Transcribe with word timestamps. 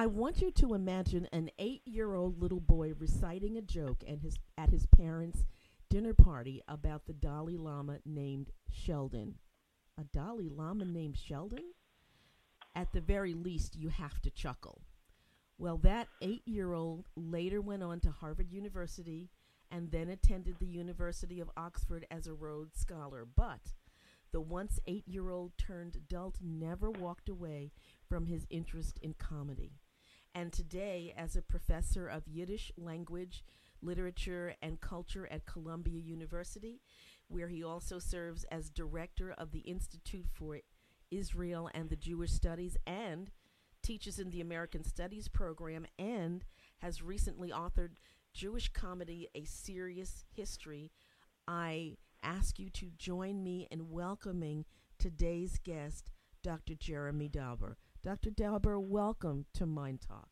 I 0.00 0.06
want 0.06 0.40
you 0.40 0.50
to 0.52 0.72
imagine 0.72 1.28
an 1.30 1.50
eight-year-old 1.58 2.40
little 2.40 2.58
boy 2.58 2.94
reciting 2.98 3.58
a 3.58 3.60
joke 3.60 4.02
at 4.08 4.20
his 4.20 4.38
at 4.56 4.70
his 4.70 4.86
parents' 4.86 5.44
dinner 5.90 6.14
party 6.14 6.62
about 6.66 7.04
the 7.04 7.12
Dalai 7.12 7.58
Lama 7.58 7.98
named 8.06 8.50
Sheldon. 8.72 9.34
A 9.98 10.04
Dalai 10.04 10.48
Lama 10.48 10.86
named 10.86 11.18
Sheldon? 11.18 11.74
At 12.74 12.94
the 12.94 13.02
very 13.02 13.34
least, 13.34 13.76
you 13.76 13.90
have 13.90 14.22
to 14.22 14.30
chuckle. 14.30 14.80
Well, 15.58 15.76
that 15.82 16.08
eight-year-old 16.22 17.04
later 17.14 17.60
went 17.60 17.82
on 17.82 18.00
to 18.00 18.10
Harvard 18.10 18.50
University 18.50 19.28
and 19.70 19.90
then 19.90 20.08
attended 20.08 20.60
the 20.60 20.66
University 20.66 21.40
of 21.40 21.50
Oxford 21.58 22.06
as 22.10 22.26
a 22.26 22.32
Rhodes 22.32 22.80
Scholar. 22.80 23.26
But 23.26 23.74
the 24.32 24.40
once 24.40 24.80
eight 24.86 25.06
year 25.06 25.28
old 25.28 25.58
turned 25.58 25.94
adult 25.94 26.36
never 26.40 26.90
walked 26.90 27.28
away 27.28 27.72
from 28.08 28.24
his 28.24 28.46
interest 28.48 28.98
in 29.02 29.12
comedy. 29.12 29.72
And 30.34 30.52
today, 30.52 31.12
as 31.16 31.34
a 31.34 31.42
professor 31.42 32.06
of 32.06 32.28
Yiddish 32.28 32.70
language, 32.76 33.44
literature, 33.82 34.54
and 34.62 34.80
culture 34.80 35.26
at 35.30 35.46
Columbia 35.46 35.98
University, 35.98 36.80
where 37.28 37.48
he 37.48 37.64
also 37.64 37.98
serves 37.98 38.44
as 38.44 38.70
director 38.70 39.34
of 39.36 39.50
the 39.50 39.60
Institute 39.60 40.26
for 40.32 40.58
Israel 41.10 41.68
and 41.74 41.88
the 41.88 41.96
Jewish 41.96 42.32
Studies 42.32 42.76
and 42.86 43.30
teaches 43.82 44.18
in 44.18 44.30
the 44.30 44.40
American 44.40 44.84
Studies 44.84 45.28
program 45.28 45.86
and 45.98 46.44
has 46.78 47.02
recently 47.02 47.50
authored 47.50 47.96
Jewish 48.32 48.68
Comedy 48.72 49.28
A 49.34 49.44
Serious 49.44 50.24
History. 50.30 50.92
I 51.48 51.96
ask 52.22 52.58
you 52.58 52.68
to 52.70 52.90
join 52.96 53.42
me 53.42 53.66
in 53.70 53.90
welcoming 53.90 54.64
today's 54.98 55.58
guest, 55.58 56.10
Dr. 56.42 56.74
Jeremy 56.74 57.28
Dauber. 57.28 57.76
Dr. 58.02 58.30
Dauber, 58.30 58.80
welcome 58.80 59.44
to 59.54 59.66
MyndTalk. 59.66 60.24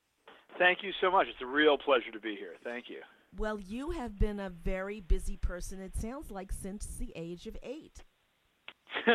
Thank 0.58 0.78
you 0.82 0.90
so 1.02 1.10
much. 1.10 1.26
It's 1.28 1.42
a 1.42 1.46
real 1.46 1.76
pleasure 1.76 2.10
to 2.12 2.18
be 2.18 2.34
here. 2.34 2.54
Thank 2.64 2.86
you. 2.88 3.00
Well, 3.36 3.60
you 3.60 3.90
have 3.90 4.18
been 4.18 4.40
a 4.40 4.48
very 4.48 5.00
busy 5.00 5.36
person, 5.36 5.80
it 5.80 5.94
sounds 5.94 6.30
like, 6.30 6.50
since 6.50 6.86
the 6.86 7.12
age 7.14 7.46
of 7.46 7.58
eight. 7.62 8.04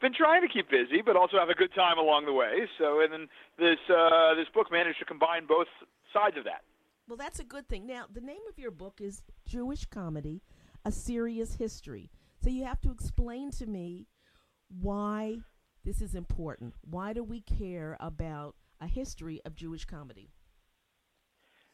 been 0.00 0.12
trying 0.12 0.42
to 0.42 0.48
keep 0.48 0.68
busy, 0.68 1.00
but 1.04 1.14
also 1.14 1.38
have 1.38 1.48
a 1.48 1.54
good 1.54 1.72
time 1.74 1.96
along 1.96 2.26
the 2.26 2.32
way. 2.32 2.66
So, 2.76 3.00
and 3.00 3.12
then 3.12 3.28
this 3.56 3.78
uh, 3.88 4.34
this 4.34 4.48
book 4.52 4.66
managed 4.72 4.98
to 4.98 5.04
combine 5.04 5.46
both 5.46 5.68
sides 6.12 6.36
of 6.36 6.44
that. 6.44 6.62
Well, 7.08 7.16
that's 7.16 7.38
a 7.38 7.44
good 7.44 7.68
thing. 7.68 7.86
Now, 7.86 8.06
the 8.12 8.20
name 8.20 8.42
of 8.48 8.58
your 8.58 8.72
book 8.72 9.00
is 9.00 9.22
Jewish 9.46 9.84
Comedy: 9.86 10.42
A 10.84 10.90
Serious 10.90 11.54
History. 11.54 12.10
So 12.42 12.50
you 12.50 12.64
have 12.64 12.80
to 12.80 12.90
explain 12.90 13.52
to 13.52 13.66
me 13.66 14.08
why 14.80 15.38
this 15.84 16.00
is 16.00 16.14
important. 16.14 16.74
Why 16.88 17.12
do 17.12 17.24
we 17.24 17.40
care 17.40 17.96
about 18.00 18.54
a 18.80 18.86
history 18.86 19.40
of 19.44 19.54
Jewish 19.54 19.84
comedy? 19.84 20.30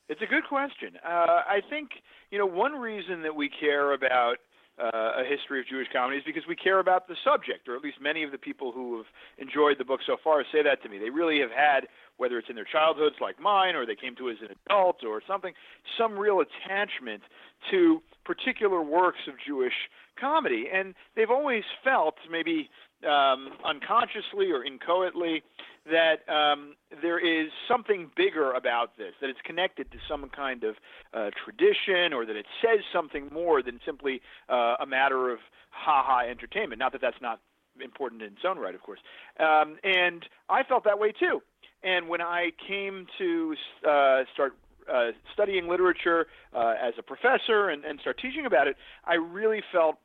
It's 0.09 0.23
a 0.23 0.27
good 0.27 0.45
question. 0.49 0.97
Uh, 1.05 1.43
I 1.47 1.61
think 1.69 1.91
you 2.31 2.39
know 2.39 2.47
one 2.47 2.73
reason 2.73 3.23
that 3.23 3.37
we 3.37 3.51
care 3.51 3.93
about 3.93 4.39
uh, 4.81 5.21
a 5.21 5.25
history 5.29 5.61
of 5.61 5.67
Jewish 5.67 5.89
comedy 5.93 6.19
is 6.19 6.25
because 6.25 6.45
we 6.49 6.57
care 6.57 6.79
about 6.79 7.09
the 7.09 7.17
subject, 7.25 7.69
or 7.69 7.77
at 7.77 7.83
least 7.83 8.01
many 8.01 8.23
of 8.23 8.33
the 8.33 8.39
people 8.39 8.73
who 8.73 8.97
have 8.97 9.07
enjoyed 9.37 9.77
the 9.79 9.85
book 9.85 10.01
so 10.07 10.17
far 10.23 10.45
say 10.51 10.63
that 10.63 10.83
to 10.83 10.89
me. 10.89 10.99
They 10.99 11.11
really 11.11 11.41
have 11.41 11.51
had, 11.51 11.89
whether 12.19 12.39
it's 12.39 12.49
in 12.51 12.55
their 12.55 12.65
childhoods 12.71 13.17
like 13.21 13.41
mine, 13.41 13.75
or 13.75 13.87
they 13.87 13.97
came 13.97 14.15
to 14.17 14.29
as 14.29 14.37
an 14.43 14.55
adult, 14.67 15.03
or 15.05 15.23
something, 15.27 15.55
some 15.97 16.19
real 16.19 16.41
attachment 16.41 17.23
to 17.71 18.03
particular 18.25 18.83
works 18.83 19.21
of 19.27 19.35
Jewish 19.45 19.73
comedy, 20.21 20.67
and 20.73 20.95
they've 21.17 21.31
always 21.31 21.65
felt, 21.83 22.17
maybe 22.31 22.69
um, 23.09 23.51
unconsciously 23.65 24.51
or 24.51 24.65
inchoately, 24.65 25.43
that 25.87 26.29
um, 26.29 26.75
there 27.01 27.19
is 27.19 27.51
something 27.67 28.11
bigger 28.17 28.53
about 28.53 28.99
this, 28.99 29.13
that 29.21 29.31
it's 29.31 29.41
connected 29.45 29.91
to 29.93 29.99
some 30.09 30.29
kind 30.29 30.65
of 30.65 30.75
uh, 31.15 31.31
tradition, 31.43 32.13
or 32.13 32.27
that 32.27 32.37
it 32.37 32.47
says 32.61 32.81
something 32.93 33.29
more 33.33 33.63
than 33.63 33.81
simply 33.87 34.21
uh, 34.49 34.75
a 34.81 34.87
matter 34.87 35.31
of 35.31 35.39
ha 35.71 36.03
ha 36.05 36.21
entertainment. 36.29 36.79
Not 36.79 36.93
that 36.93 37.01
that's 37.01 37.23
not 37.23 37.41
important 37.83 38.23
in 38.23 38.33
its 38.33 38.43
own 38.47 38.59
right, 38.59 38.75
of 38.75 38.83
course. 38.83 38.99
Um, 39.39 39.79
and 39.85 40.25
I 40.49 40.65
felt 40.65 40.85
that 40.85 40.99
way 40.99 41.13
too. 41.13 41.41
And 41.83 42.09
when 42.09 42.21
I 42.21 42.51
came 42.67 43.07
to 43.19 43.55
uh, 43.89 44.23
start 44.35 44.55
uh, 44.93 45.11
studying 45.33 45.69
literature 45.69 46.27
uh, 46.55 46.75
as 46.81 46.95
a 46.99 47.03
professor 47.03 47.69
and, 47.69 47.85
and 47.85 48.01
start 48.01 48.19
teaching 48.21 48.47
about 48.47 48.67
it, 48.67 48.77
I 49.05 49.15
really 49.15 49.63
felt 49.73 49.97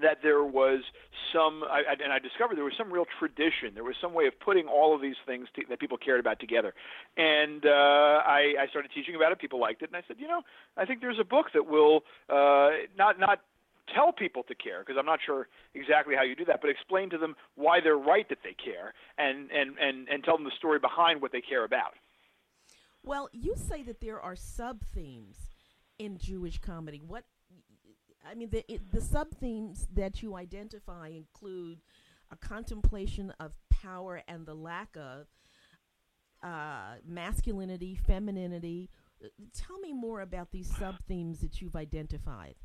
that 0.00 0.18
there 0.22 0.44
was 0.44 0.80
some, 1.32 1.64
I, 1.64 1.82
and 2.02 2.12
I 2.12 2.18
discovered 2.18 2.56
there 2.56 2.64
was 2.64 2.74
some 2.76 2.92
real 2.92 3.06
tradition. 3.18 3.72
There 3.74 3.84
was 3.84 3.96
some 4.00 4.12
way 4.12 4.26
of 4.26 4.38
putting 4.40 4.66
all 4.66 4.94
of 4.94 5.00
these 5.00 5.16
things 5.26 5.48
to, 5.56 5.62
that 5.68 5.80
people 5.80 5.96
cared 5.96 6.20
about 6.20 6.38
together. 6.38 6.74
And 7.16 7.64
uh, 7.64 7.68
I, 7.68 8.54
I 8.60 8.66
started 8.70 8.90
teaching 8.94 9.14
about 9.16 9.32
it. 9.32 9.38
People 9.38 9.60
liked 9.60 9.82
it, 9.82 9.88
and 9.88 9.96
I 9.96 10.02
said, 10.06 10.16
you 10.18 10.28
know, 10.28 10.42
I 10.76 10.84
think 10.84 11.00
there's 11.00 11.18
a 11.18 11.24
book 11.24 11.46
that 11.54 11.66
will 11.66 12.04
uh, 12.28 12.70
not 12.96 13.18
not 13.18 13.40
tell 13.94 14.12
people 14.12 14.42
to 14.44 14.54
care 14.54 14.80
because 14.80 14.96
I'm 14.98 15.06
not 15.06 15.20
sure 15.24 15.48
exactly 15.74 16.14
how 16.16 16.22
you 16.22 16.34
do 16.34 16.44
that, 16.46 16.60
but 16.60 16.70
explain 16.70 17.10
to 17.10 17.18
them 17.18 17.36
why 17.54 17.80
they're 17.80 17.96
right 17.96 18.28
that 18.28 18.38
they 18.42 18.54
care, 18.54 18.94
and 19.18 19.50
and 19.50 19.76
and 19.78 20.08
and 20.08 20.24
tell 20.24 20.36
them 20.36 20.44
the 20.44 20.56
story 20.56 20.78
behind 20.78 21.22
what 21.22 21.32
they 21.32 21.40
care 21.40 21.64
about. 21.64 21.94
Well, 23.02 23.28
you 23.32 23.54
say 23.56 23.82
that 23.84 24.00
there 24.00 24.20
are 24.20 24.34
sub 24.34 24.82
themes 24.94 25.36
in 25.98 26.18
Jewish 26.18 26.58
comedy. 26.58 27.00
What 27.06 27.24
I 28.28 28.34
mean, 28.34 28.50
the 28.50 28.64
it, 28.72 28.90
the 28.92 29.00
sub 29.00 29.30
themes 29.30 29.86
that 29.94 30.22
you 30.22 30.34
identify 30.36 31.08
include 31.08 31.80
a 32.30 32.36
contemplation 32.36 33.32
of 33.38 33.52
power 33.70 34.22
and 34.26 34.46
the 34.46 34.54
lack 34.54 34.96
of 34.96 35.26
uh, 36.42 36.96
masculinity, 37.06 37.94
femininity. 37.94 38.90
Uh, 39.24 39.28
tell 39.54 39.78
me 39.78 39.92
more 39.92 40.20
about 40.20 40.50
these 40.50 40.74
sub 40.76 40.96
themes 41.06 41.40
that 41.40 41.60
you've 41.60 41.76
identified. 41.76 42.56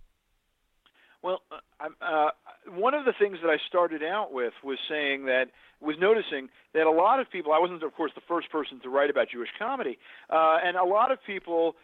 Well, 1.23 1.41
uh, 1.51 1.89
uh, 2.01 2.29
one 2.69 2.93
of 2.93 3.05
the 3.05 3.13
things 3.17 3.37
that 3.43 3.49
I 3.49 3.57
started 3.67 4.01
out 4.03 4.33
with 4.33 4.53
was 4.63 4.77
saying 4.89 5.25
that 5.25 5.45
was 5.79 5.95
noticing 5.99 6.49
that 6.73 6.87
a 6.87 6.91
lot 6.91 7.19
of 7.19 7.29
people. 7.29 7.53
I 7.53 7.59
wasn't, 7.59 7.83
of 7.83 7.93
course, 7.93 8.11
the 8.15 8.21
first 8.27 8.51
person 8.51 8.79
to 8.81 8.89
write 8.89 9.09
about 9.09 9.27
Jewish 9.31 9.49
comedy, 9.57 9.97
uh, 10.29 10.57
and 10.63 10.77
a 10.77 10.83
lot 10.83 11.11
of 11.11 11.19
people 11.25 11.75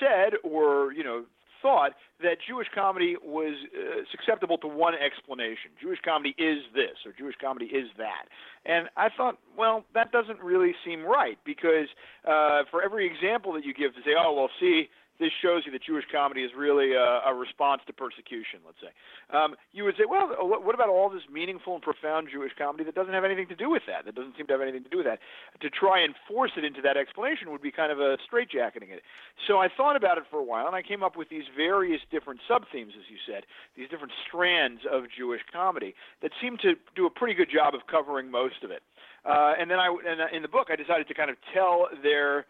said 0.00 0.34
or 0.42 0.92
you 0.92 1.04
know 1.04 1.24
thought 1.62 1.92
that 2.20 2.36
Jewish 2.46 2.66
comedy 2.74 3.16
was 3.22 3.54
uh, 3.70 4.02
susceptible 4.10 4.58
to 4.58 4.66
one 4.66 4.94
explanation. 4.94 5.70
Jewish 5.80 6.00
comedy 6.04 6.34
is 6.36 6.58
this, 6.74 6.98
or 7.06 7.12
Jewish 7.16 7.36
comedy 7.40 7.66
is 7.66 7.88
that. 7.96 8.26
And 8.66 8.88
I 8.96 9.08
thought, 9.16 9.38
well, 9.56 9.84
that 9.94 10.10
doesn't 10.10 10.40
really 10.40 10.74
seem 10.84 11.04
right 11.04 11.38
because 11.44 11.86
uh, 12.26 12.62
for 12.70 12.82
every 12.82 13.06
example 13.06 13.52
that 13.54 13.64
you 13.64 13.72
give 13.72 13.94
to 13.94 14.00
say, 14.04 14.10
oh, 14.18 14.34
well, 14.34 14.50
see, 14.58 14.88
this 15.20 15.30
shows 15.40 15.62
you 15.66 15.72
that 15.72 15.82
Jewish 15.82 16.04
comedy 16.10 16.42
is 16.42 16.50
really 16.56 16.94
a, 16.94 17.20
a 17.26 17.34
response 17.34 17.82
to 17.86 17.92
persecution, 17.92 18.60
let's 18.66 18.78
say. 18.80 18.90
Um, 19.30 19.54
you 19.72 19.84
would 19.84 19.94
say, 19.96 20.04
well, 20.08 20.34
what 20.40 20.74
about 20.74 20.88
all 20.88 21.08
this 21.10 21.22
meaningful 21.30 21.74
and 21.74 21.82
profound 21.82 22.28
Jewish 22.32 22.52
comedy 22.56 22.84
that 22.84 22.94
doesn't 22.94 23.14
have 23.14 23.24
anything 23.24 23.48
to 23.48 23.54
do 23.54 23.70
with 23.70 23.82
that, 23.86 24.04
that 24.04 24.14
doesn't 24.14 24.36
seem 24.36 24.46
to 24.46 24.52
have 24.52 24.60
anything 24.60 24.82
to 24.84 24.90
do 24.90 24.96
with 24.98 25.06
that? 25.06 25.20
To 25.60 25.70
try 25.70 26.00
and 26.00 26.14
force 26.26 26.52
it 26.56 26.64
into 26.64 26.82
that 26.82 26.96
explanation 26.96 27.50
would 27.52 27.62
be 27.62 27.70
kind 27.70 27.92
of 27.92 28.00
a 28.00 28.18
straitjacketing 28.26 28.90
it. 28.90 29.02
So 29.46 29.58
I 29.58 29.68
thought 29.68 29.96
about 29.96 30.18
it 30.18 30.24
for 30.30 30.38
a 30.38 30.44
while, 30.44 30.66
and 30.66 30.74
I 30.74 30.82
came 30.82 31.02
up 31.02 31.16
with 31.16 31.28
these 31.28 31.44
various 31.56 32.00
different 32.10 32.40
sub 32.48 32.64
themes, 32.72 32.92
as 32.98 33.04
you 33.10 33.18
said, 33.26 33.44
these 33.76 33.88
different 33.88 34.12
strands 34.26 34.82
of 34.90 35.04
Jewish 35.16 35.42
comedy 35.52 35.94
that 36.22 36.32
seem 36.40 36.56
to 36.58 36.74
do 36.96 37.06
a 37.06 37.10
pretty 37.10 37.34
good 37.34 37.48
job 37.52 37.74
of 37.74 37.86
covering 37.86 38.30
most 38.30 38.64
of 38.64 38.70
it. 38.70 38.82
Uh, 39.24 39.54
and 39.58 39.70
then 39.70 39.78
I, 39.78 39.86
and 39.86 40.34
in 40.34 40.42
the 40.42 40.48
book, 40.48 40.68
I 40.70 40.76
decided 40.76 41.06
to 41.08 41.14
kind 41.14 41.30
of 41.30 41.36
tell 41.54 41.86
their 42.02 42.46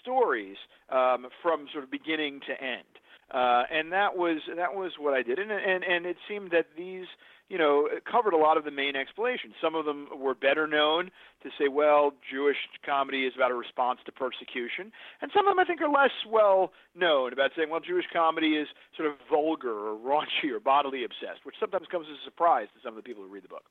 stories 0.00 0.56
um, 0.90 1.26
from 1.42 1.66
sort 1.72 1.84
of 1.84 1.90
beginning 1.90 2.40
to 2.46 2.52
end. 2.62 2.84
Uh, 3.30 3.64
and 3.72 3.90
that 3.90 4.16
was 4.16 4.38
that 4.54 4.74
was 4.74 4.92
what 5.00 5.12
I 5.12 5.22
did, 5.22 5.40
and 5.40 5.50
and 5.50 5.82
and 5.82 6.06
it 6.06 6.16
seemed 6.28 6.52
that 6.52 6.66
these 6.76 7.06
you 7.48 7.58
know 7.58 7.88
covered 8.08 8.32
a 8.32 8.36
lot 8.36 8.56
of 8.56 8.64
the 8.64 8.70
main 8.70 8.94
explanations. 8.94 9.54
Some 9.60 9.74
of 9.74 9.84
them 9.84 10.06
were 10.16 10.34
better 10.34 10.68
known 10.68 11.10
to 11.42 11.50
say, 11.58 11.66
well, 11.66 12.12
Jewish 12.30 12.56
comedy 12.84 13.26
is 13.26 13.32
about 13.34 13.50
a 13.50 13.54
response 13.54 13.98
to 14.06 14.12
persecution, 14.12 14.92
and 15.20 15.32
some 15.34 15.48
of 15.48 15.50
them 15.50 15.58
I 15.58 15.64
think 15.64 15.80
are 15.80 15.90
less 15.90 16.14
well 16.30 16.70
known 16.94 17.32
about 17.32 17.50
saying, 17.56 17.68
well, 17.68 17.80
Jewish 17.80 18.06
comedy 18.12 18.54
is 18.54 18.68
sort 18.96 19.08
of 19.08 19.16
vulgar 19.28 19.74
or 19.74 19.98
raunchy 19.98 20.54
or 20.54 20.60
bodily 20.60 21.02
obsessed, 21.02 21.42
which 21.42 21.56
sometimes 21.58 21.88
comes 21.90 22.06
as 22.08 22.18
a 22.22 22.24
surprise 22.24 22.68
to 22.74 22.80
some 22.80 22.96
of 22.96 22.96
the 22.96 23.02
people 23.02 23.24
who 23.24 23.28
read 23.28 23.42
the 23.42 23.48
book. 23.48 23.64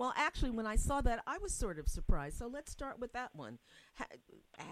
Well, 0.00 0.14
actually, 0.16 0.52
when 0.52 0.66
I 0.66 0.76
saw 0.76 1.02
that, 1.02 1.22
I 1.26 1.36
was 1.42 1.52
sort 1.52 1.78
of 1.78 1.86
surprised. 1.86 2.38
So 2.38 2.46
let's 2.46 2.72
start 2.72 2.98
with 2.98 3.12
that 3.12 3.36
one. 3.36 3.58
How, 3.96 4.06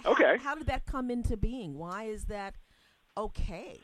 okay. 0.07 0.39
How, 0.39 0.45
how 0.45 0.55
did 0.55 0.69
that 0.69 0.87
come 0.87 1.11
into 1.11 1.37
being? 1.37 1.77
Why 1.77 2.05
is 2.05 2.25
that 2.25 2.55
okay? 3.15 3.79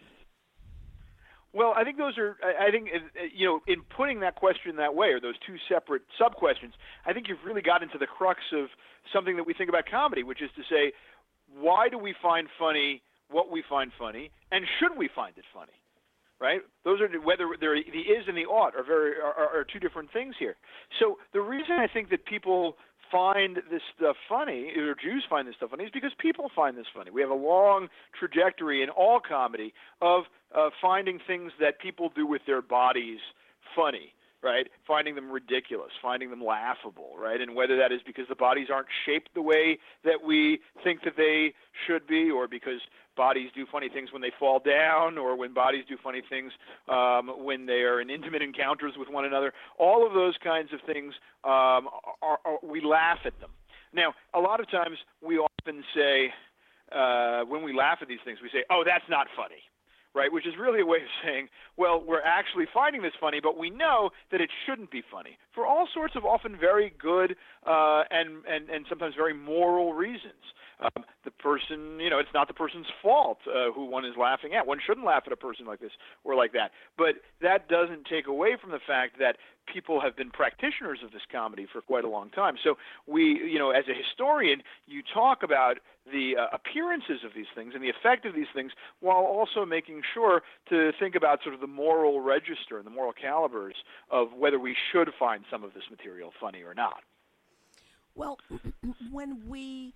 Well, 1.53 1.75
I 1.77 1.85
think 1.85 1.99
those 1.99 2.17
are. 2.17 2.39
I 2.59 2.71
think 2.71 2.89
uh, 2.95 2.97
uh, 2.97 3.25
you 3.31 3.45
know, 3.47 3.61
in 3.67 3.83
putting 3.95 4.21
that 4.21 4.37
question 4.37 4.77
that 4.77 4.95
way, 4.95 5.09
or 5.09 5.21
those 5.21 5.35
two 5.47 5.57
separate 5.69 6.01
sub 6.19 6.35
questions, 6.37 6.73
I 7.05 7.13
think 7.13 7.29
you've 7.29 7.45
really 7.45 7.61
got 7.61 7.83
into 7.83 7.99
the 7.99 8.07
crux 8.07 8.41
of 8.55 8.69
something 9.13 9.37
that 9.37 9.45
we 9.45 9.53
think 9.53 9.69
about 9.69 9.85
comedy, 9.85 10.23
which 10.23 10.41
is 10.41 10.49
to 10.57 10.63
say, 10.63 10.95
why 11.61 11.91
do 11.91 11.99
we 11.99 12.15
find 12.23 12.49
funny 12.59 13.03
what 13.29 13.51
we 13.51 13.63
find 13.69 13.93
funny, 13.99 14.31
and 14.51 14.65
should 14.81 14.97
we 14.97 15.11
find 15.15 15.37
it 15.37 15.45
funny? 15.53 15.73
Right? 16.41 16.61
Those 16.85 17.01
are 17.01 17.09
whether 17.21 17.49
there 17.61 17.75
the 17.75 18.01
is 18.01 18.25
and 18.29 18.37
the 18.37 18.47
ought 18.47 18.75
are 18.75 18.85
very 18.85 19.13
are, 19.21 19.35
are 19.35 19.67
two 19.73 19.79
different 19.79 20.13
things 20.13 20.35
here. 20.39 20.57
So 21.01 21.19
the 21.33 21.41
reason 21.41 21.77
I 21.79 21.87
think 21.87 22.11
that 22.11 22.25
people 22.27 22.77
find 23.11 23.57
this 23.71 23.83
stuff 23.97 24.17
funny, 24.29 24.73
or 24.77 24.95
Jews 24.95 25.25
find 25.29 25.47
this 25.47 25.55
stuff 25.57 25.71
funny, 25.71 25.85
is 25.85 25.91
because 25.93 26.13
people 26.19 26.51
find 26.55 26.77
this 26.77 26.87
funny. 26.95 27.11
We 27.11 27.21
have 27.21 27.31
a 27.31 27.35
long 27.35 27.89
trajectory 28.19 28.83
in 28.83 28.91
all 28.91 29.21
comedy 29.21 29.73
of 30.01 30.25
uh, 30.55 30.71
finding 30.81 31.21
things 31.27 31.53
that 31.61 31.79
people 31.81 32.11
do 32.15 32.27
with 32.27 32.43
their 32.47 32.63
bodies 32.63 33.19
funny 33.77 34.15
right? 34.45 34.69
Finding 34.87 35.15
them 35.15 35.31
ridiculous, 35.31 35.91
finding 36.01 36.31
them 36.31 36.45
laughable, 36.45 37.13
right? 37.19 37.41
And 37.41 37.55
whether 37.57 37.77
that 37.79 37.91
is 37.91 38.01
because 38.07 38.27
the 38.29 38.35
bodies 38.37 38.69
aren't 38.73 38.89
shaped 39.07 39.31
the 39.35 39.43
way 39.43 39.79
that 40.05 40.23
we 40.25 40.61
think 40.85 41.03
that 41.05 41.17
they 41.17 41.55
should 41.87 42.07
be, 42.07 42.31
or 42.31 42.47
because 42.47 42.81
bodies 43.17 43.51
do 43.55 43.65
funny 43.71 43.89
things 43.89 44.13
when 44.13 44.21
they 44.21 44.33
fall 44.39 44.61
down, 44.61 45.17
or 45.17 45.37
when 45.37 45.55
bodies 45.55 45.85
do 45.89 45.97
funny 46.03 46.23
things 46.29 46.53
um, 46.89 47.33
when 47.43 47.65
they 47.67 47.83
are 47.83 48.01
in 48.01 48.11
intimate 48.11 48.43
encounters 48.43 48.93
with 48.99 49.09
one 49.09 49.25
another. 49.25 49.53
All 49.79 50.07
of 50.07 50.13
those 50.13 50.35
kinds 50.45 50.73
of 50.73 50.81
things, 50.87 51.15
um, 51.43 51.89
are, 52.23 52.39
are, 52.45 52.59
we 52.63 52.81
laugh 52.83 53.21
at 53.25 53.39
them. 53.41 53.51
Now, 53.95 54.13
a 54.35 54.41
lot 54.41 54.61
of 54.61 54.71
times 54.71 54.99
we 55.23 55.39
often 55.39 55.83
say, 55.95 56.33
uh, 56.93 57.45
when 57.45 57.63
we 57.63 57.73
laugh 57.73 57.99
at 58.03 58.09
these 58.09 58.19
things, 58.25 58.41
we 58.43 58.51
say, 58.51 58.65
"Oh, 58.69 58.83
that's 58.85 59.09
not 59.09 59.27
funny." 59.37 59.63
Right? 60.15 60.33
Which 60.33 60.47
is 60.47 60.55
really 60.59 60.81
a 60.81 60.87
way 60.87 60.99
of 60.99 61.11
saying, 61.25 61.49
well, 61.77 62.03
we're 62.07 62.23
actually 62.23 62.67
finding 62.73 63.03
this 63.03 63.13
funny, 63.21 63.41
but 63.43 63.59
we 63.59 63.71
know 63.71 64.11
that 64.31 64.41
it 64.41 64.51
shouldn't 64.67 64.91
be 64.91 65.03
funny 65.11 65.39
for 65.55 65.67
all 65.67 65.89
sorts 65.93 66.15
of 66.17 66.25
often 66.25 66.57
very 66.59 66.93
good 66.99 67.37
uh, 67.67 68.03
and, 68.11 68.45
and 68.49 68.71
and 68.71 68.87
sometimes 68.89 69.15
very 69.17 69.35
moral 69.35 69.93
reasons. 69.93 70.43
Um, 70.81 71.05
the 71.25 71.31
person, 71.31 72.01
you 72.01 72.11
know, 72.11 72.19
it's 72.19 72.35
not 72.35 72.49
the 72.49 72.55
person's 72.55 72.87
fault 73.01 73.39
uh, 73.47 73.73
who 73.73 73.87
one 73.87 74.05
is 74.05 74.15
laughing 74.19 74.55
at. 74.55 74.67
One 74.67 74.79
shouldn't 74.85 75.07
laugh 75.07 75.23
at 75.27 75.33
a 75.33 75.37
person 75.37 75.67
like 75.67 75.81
this 75.81 75.93
or 76.25 76.35
like 76.35 76.53
that. 76.53 76.73
But 76.99 77.23
that 77.41 77.69
doesn't 77.69 78.07
take 78.11 78.27
away 78.27 78.57
from 78.61 78.73
the 78.73 78.81
fact 78.85 79.19
that 79.21 79.37
people 79.67 80.01
have 80.01 80.17
been 80.17 80.31
practitioners 80.31 81.01
of 81.05 81.13
this 81.13 81.23
comedy 81.31 81.67
for 81.71 81.81
quite 81.81 82.05
a 82.05 82.09
long 82.09 82.31
time. 82.31 82.57
So 82.63 82.77
we, 83.07 83.23
you 83.25 83.59
know, 83.59 83.71
as 83.71 83.85
a 83.89 83.95
historian, 83.95 84.63
you 84.87 85.03
talk 85.03 85.43
about 85.43 85.79
the 86.11 86.37
uh, 86.37 86.47
appearances 86.53 87.25
of 87.25 87.33
these 87.35 87.47
things 87.55 87.73
and 87.75 87.83
the 87.83 87.89
effect 87.89 88.27
of 88.27 88.35
these 88.35 88.47
things 88.55 88.73
while 89.01 89.25
also 89.25 89.65
making 89.65 90.03
sure 90.13 90.43
to 90.69 90.93
think 90.99 91.15
about 91.15 91.43
sort 91.43 91.55
of 91.55 91.61
the 91.61 91.67
moral 91.67 92.21
register 92.21 92.77
and 92.77 92.87
the 92.87 92.91
moral 92.91 93.13
calibers 93.13 93.75
of 94.11 94.29
whether 94.37 94.59
we 94.59 94.77
should 94.93 95.11
find 95.19 95.45
some 95.51 95.65
of 95.65 95.73
this 95.75 95.85
material 95.91 96.33
funny 96.41 96.63
or 96.63 96.75
not. 96.75 97.03
Well, 98.15 98.39
when 99.11 99.49
we 99.49 99.95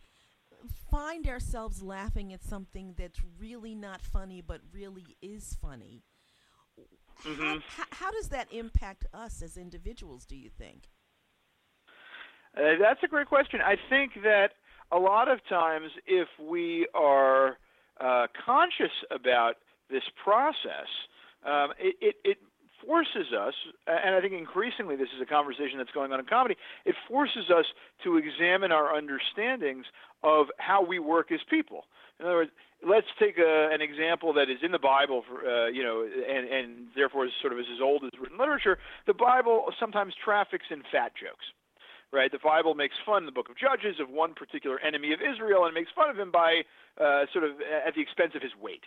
find 0.91 1.29
ourselves 1.29 1.83
laughing 1.83 2.33
at 2.33 2.43
something 2.43 2.95
that's 2.99 3.21
really 3.39 3.75
not 3.75 4.01
funny 4.01 4.41
but 4.41 4.61
really 4.73 5.17
is 5.23 5.57
funny, 5.61 6.03
mm-hmm. 7.25 7.43
how, 7.43 7.59
how, 7.69 7.85
how, 7.91 8.11
does 8.11 8.29
that 8.29 8.49
impact 8.53 9.07
us 9.13 9.43
as 9.43 9.57
individuals, 9.57 10.25
do 10.25 10.37
you 10.37 10.51
think? 10.51 10.89
Uh, 12.57 12.79
that's 12.81 13.03
a 13.03 13.09
great 13.09 13.27
question. 13.27 13.61
I 13.61 13.77
think 13.89 14.13
that 14.23 14.53
a 14.91 14.99
lot 14.99 15.29
of 15.29 15.41
times, 15.49 15.91
if 16.07 16.29
we 16.41 16.89
are 16.95 17.59
uh, 18.01 18.27
conscious 18.45 18.93
about 19.11 19.55
this 19.91 20.03
process, 20.23 20.89
um, 21.45 21.71
it, 21.79 21.97
it, 22.01 22.17
it 22.25 22.39
forces 22.87 23.33
us, 23.39 23.55
and 23.87 24.15
I 24.15 24.21
think 24.21 24.33
increasingly 24.33 24.97
this 24.97 25.09
is 25.15 25.23
a 25.23 25.27
conversation 25.27 25.79
that's 25.79 25.91
going 25.91 26.13
on 26.13 26.21
in 26.21 26.27
comedy, 26.27 26.57
it 26.85 26.95
forces 27.09 27.51
us 27.51 27.67
to 28.05 28.17
examine 28.17 28.73
our 28.73 28.95
understandings 28.95 29.85
of 30.23 30.47
how 30.59 30.85
we 30.85 30.99
work 30.99 31.33
as 31.33 31.41
people. 31.51 31.85
In 32.19 32.27
other 32.27 32.37
words, 32.37 32.51
let's 32.87 33.07
take 33.19 33.39
a, 33.39 33.71
an 33.73 33.81
example 33.81 34.33
that 34.35 34.51
is 34.51 34.59
in 34.63 34.73
the 34.73 34.79
Bible, 34.79 35.25
for, 35.29 35.49
uh, 35.49 35.67
you 35.69 35.83
know, 35.83 36.03
and, 36.03 36.49
and 36.49 36.87
therefore 36.95 37.27
is 37.27 37.33
sort 37.41 37.53
of 37.53 37.59
as 37.59 37.67
old 37.83 38.05
as 38.05 38.11
written 38.21 38.39
literature. 38.39 38.79
The 39.07 39.15
Bible 39.15 39.67
sometimes 39.79 40.15
traffics 40.23 40.67
in 40.71 40.83
fat 40.91 41.13
jokes 41.15 41.45
right? 42.13 42.33
The 42.33 42.39
Bible 42.43 42.75
makes 42.75 42.95
fun 43.05 43.27
the 43.27 43.33
book 43.33 43.49
of 43.51 43.57
Judges 43.57 44.01
of 44.01 44.09
one 44.09 44.35
particular 44.35 44.81
enemy 44.81 45.13
of 45.13 45.21
Israel 45.21 45.65
and 45.65 45.75
makes 45.75 45.91
fun 45.95 46.09
of 46.09 46.19
him 46.19 46.31
by 46.31 46.63
uh, 47.01 47.27
sort 47.33 47.45
of 47.45 47.53
at 47.87 47.95
the 47.95 48.01
expense 48.01 48.33
of 48.35 48.43
his 48.43 48.53
weight, 48.61 48.85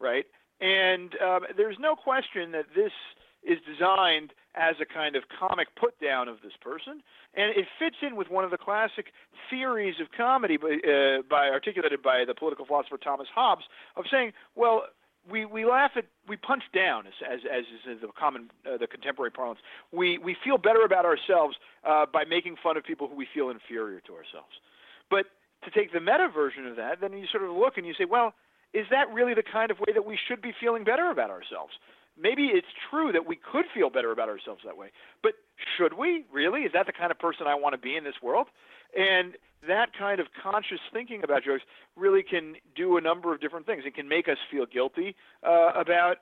right? 0.00 0.24
And 0.60 1.14
um, 1.20 1.42
there's 1.56 1.76
no 1.78 1.94
question 1.94 2.52
that 2.52 2.66
this 2.74 2.92
is 3.42 3.58
designed 3.66 4.32
as 4.54 4.76
a 4.80 4.86
kind 4.86 5.14
of 5.16 5.24
comic 5.38 5.68
put 5.76 5.98
down 6.00 6.28
of 6.28 6.36
this 6.42 6.52
person, 6.60 7.02
and 7.34 7.56
it 7.56 7.66
fits 7.78 7.96
in 8.02 8.16
with 8.16 8.28
one 8.30 8.44
of 8.44 8.50
the 8.50 8.58
classic 8.58 9.06
theories 9.48 9.96
of 10.00 10.08
comedy 10.16 10.56
by, 10.56 10.78
uh, 10.84 11.22
by 11.28 11.48
articulated 11.48 12.02
by 12.02 12.24
the 12.24 12.34
political 12.34 12.66
philosopher 12.66 12.98
Thomas 12.98 13.28
Hobbes 13.32 13.64
of 13.96 14.04
saying, 14.10 14.32
well, 14.56 14.84
we 15.30 15.44
we 15.44 15.64
laugh 15.64 15.92
at 15.96 16.06
we 16.26 16.36
punch 16.36 16.62
down 16.74 17.06
as 17.06 17.12
as, 17.30 17.40
as 17.50 17.64
is 17.86 18.00
the 18.00 18.08
common 18.18 18.50
uh, 18.66 18.76
the 18.76 18.86
contemporary 18.86 19.30
parlance. 19.30 19.60
We 19.92 20.18
we 20.18 20.36
feel 20.42 20.58
better 20.58 20.82
about 20.82 21.04
ourselves 21.04 21.56
uh, 21.84 22.06
by 22.06 22.24
making 22.24 22.56
fun 22.62 22.76
of 22.76 22.84
people 22.84 23.08
who 23.08 23.14
we 23.14 23.28
feel 23.32 23.50
inferior 23.50 24.00
to 24.00 24.12
ourselves. 24.14 24.56
But 25.10 25.26
to 25.64 25.70
take 25.70 25.92
the 25.92 26.00
meta 26.00 26.28
version 26.32 26.66
of 26.66 26.76
that, 26.76 27.00
then 27.00 27.12
you 27.12 27.26
sort 27.26 27.42
of 27.42 27.50
look 27.50 27.76
and 27.76 27.86
you 27.86 27.94
say, 27.94 28.04
well, 28.04 28.34
is 28.72 28.86
that 28.90 29.12
really 29.12 29.34
the 29.34 29.42
kind 29.42 29.70
of 29.70 29.78
way 29.80 29.92
that 29.92 30.04
we 30.04 30.16
should 30.16 30.40
be 30.40 30.52
feeling 30.58 30.84
better 30.84 31.10
about 31.10 31.30
ourselves? 31.30 31.72
Maybe 32.20 32.46
it's 32.46 32.66
true 32.90 33.12
that 33.12 33.26
we 33.26 33.36
could 33.36 33.64
feel 33.72 33.90
better 33.90 34.10
about 34.10 34.28
ourselves 34.28 34.62
that 34.64 34.76
way, 34.76 34.88
but 35.22 35.32
should 35.76 35.94
we 35.94 36.24
really? 36.32 36.62
Is 36.62 36.72
that 36.72 36.86
the 36.86 36.92
kind 36.92 37.10
of 37.10 37.18
person 37.18 37.46
I 37.46 37.54
want 37.54 37.74
to 37.74 37.78
be 37.78 37.96
in 37.96 38.04
this 38.04 38.16
world? 38.22 38.48
And 38.96 39.34
that 39.66 39.90
kind 39.98 40.20
of 40.20 40.28
conscious 40.40 40.80
thinking 40.92 41.22
about 41.24 41.44
jokes 41.44 41.62
really 41.96 42.22
can 42.22 42.56
do 42.74 42.96
a 42.96 43.00
number 43.00 43.34
of 43.34 43.40
different 43.40 43.66
things. 43.66 43.82
It 43.86 43.94
can 43.94 44.08
make 44.08 44.28
us 44.28 44.38
feel 44.50 44.66
guilty 44.66 45.14
uh, 45.42 45.72
about 45.74 46.18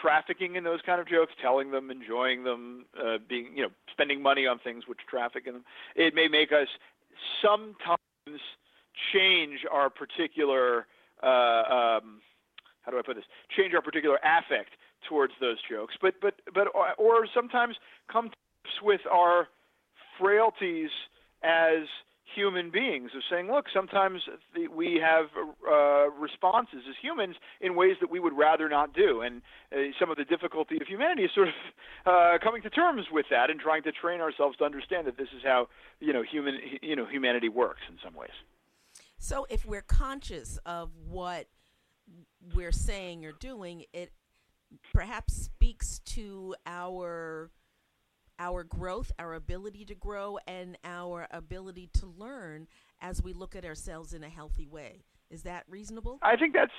trafficking 0.00 0.56
in 0.56 0.64
those 0.64 0.80
kind 0.84 1.00
of 1.00 1.08
jokes, 1.08 1.32
telling 1.40 1.70
them, 1.70 1.90
enjoying 1.90 2.44
them, 2.44 2.86
uh, 2.98 3.18
being 3.28 3.56
you 3.56 3.62
know 3.62 3.70
spending 3.90 4.22
money 4.22 4.46
on 4.46 4.58
things 4.58 4.84
which 4.86 5.00
traffic 5.08 5.44
in 5.46 5.54
them. 5.54 5.64
It 5.96 6.14
may 6.14 6.28
make 6.28 6.52
us 6.52 6.68
sometimes 7.42 7.98
change 9.12 9.60
our 9.70 9.90
particular 9.90 10.86
uh, 11.22 11.98
um, 11.98 12.20
how 12.82 12.92
do 12.92 12.98
I 12.98 13.02
put 13.02 13.16
this? 13.16 13.24
Change 13.54 13.74
our 13.74 13.82
particular 13.82 14.18
affect 14.24 14.70
towards 15.08 15.32
those 15.40 15.58
jokes, 15.70 15.94
but 16.00 16.14
but 16.20 16.34
but 16.54 16.68
or, 16.98 17.26
sometimes 17.34 17.76
come 18.10 18.30
with 18.82 19.00
our 19.10 19.48
frailties 20.18 20.90
as 21.42 21.86
human 22.34 22.70
beings 22.70 23.10
of 23.16 23.22
saying, 23.30 23.50
look, 23.50 23.66
sometimes 23.72 24.20
the, 24.54 24.68
we 24.68 25.00
have 25.02 25.26
uh, 25.66 26.10
responses 26.10 26.80
as 26.88 26.94
humans 27.00 27.36
in 27.60 27.74
ways 27.74 27.96
that 28.00 28.10
we 28.10 28.20
would 28.20 28.36
rather 28.36 28.68
not 28.68 28.92
do, 28.92 29.22
and 29.22 29.40
uh, 29.72 29.76
some 29.98 30.10
of 30.10 30.16
the 30.16 30.24
difficulty 30.24 30.76
of 30.80 30.86
humanity 30.86 31.24
is 31.24 31.30
sort 31.34 31.48
of 31.48 31.54
uh, 32.06 32.38
coming 32.42 32.62
to 32.62 32.70
terms 32.70 33.06
with 33.10 33.26
that 33.30 33.50
and 33.50 33.60
trying 33.60 33.82
to 33.82 33.92
train 33.92 34.20
ourselves 34.20 34.56
to 34.58 34.64
understand 34.64 35.06
that 35.06 35.16
this 35.16 35.28
is 35.36 35.42
how 35.42 35.68
you 36.00 36.12
know 36.12 36.22
human 36.22 36.58
you 36.82 36.96
know 36.96 37.06
humanity 37.06 37.48
works 37.48 37.82
in 37.88 37.96
some 38.04 38.14
ways. 38.14 38.36
So, 39.18 39.46
if 39.50 39.66
we're 39.66 39.82
conscious 39.82 40.58
of 40.64 40.90
what 41.08 41.46
we're 42.54 42.72
saying 42.72 43.24
or 43.24 43.32
doing, 43.32 43.84
it 43.92 44.12
perhaps 44.92 45.34
speaks 45.34 46.00
to 46.00 46.54
our 46.66 47.50
our 48.40 48.62
growth, 48.62 49.10
our 49.18 49.34
ability 49.34 49.84
to 49.84 49.94
grow, 49.94 50.38
and 50.46 50.78
our 50.84 51.26
ability 51.32 51.90
to 51.92 52.06
learn 52.06 52.68
as 53.00 53.22
we 53.22 53.32
look 53.32 53.56
at 53.56 53.64
ourselves 53.64 54.14
in 54.14 54.22
a 54.22 54.28
healthy 54.28 54.66
way. 54.68 55.02
Is 55.30 55.42
that 55.42 55.64
reasonable? 55.68 56.18
I 56.22 56.36
think 56.36 56.54
that's. 56.54 56.72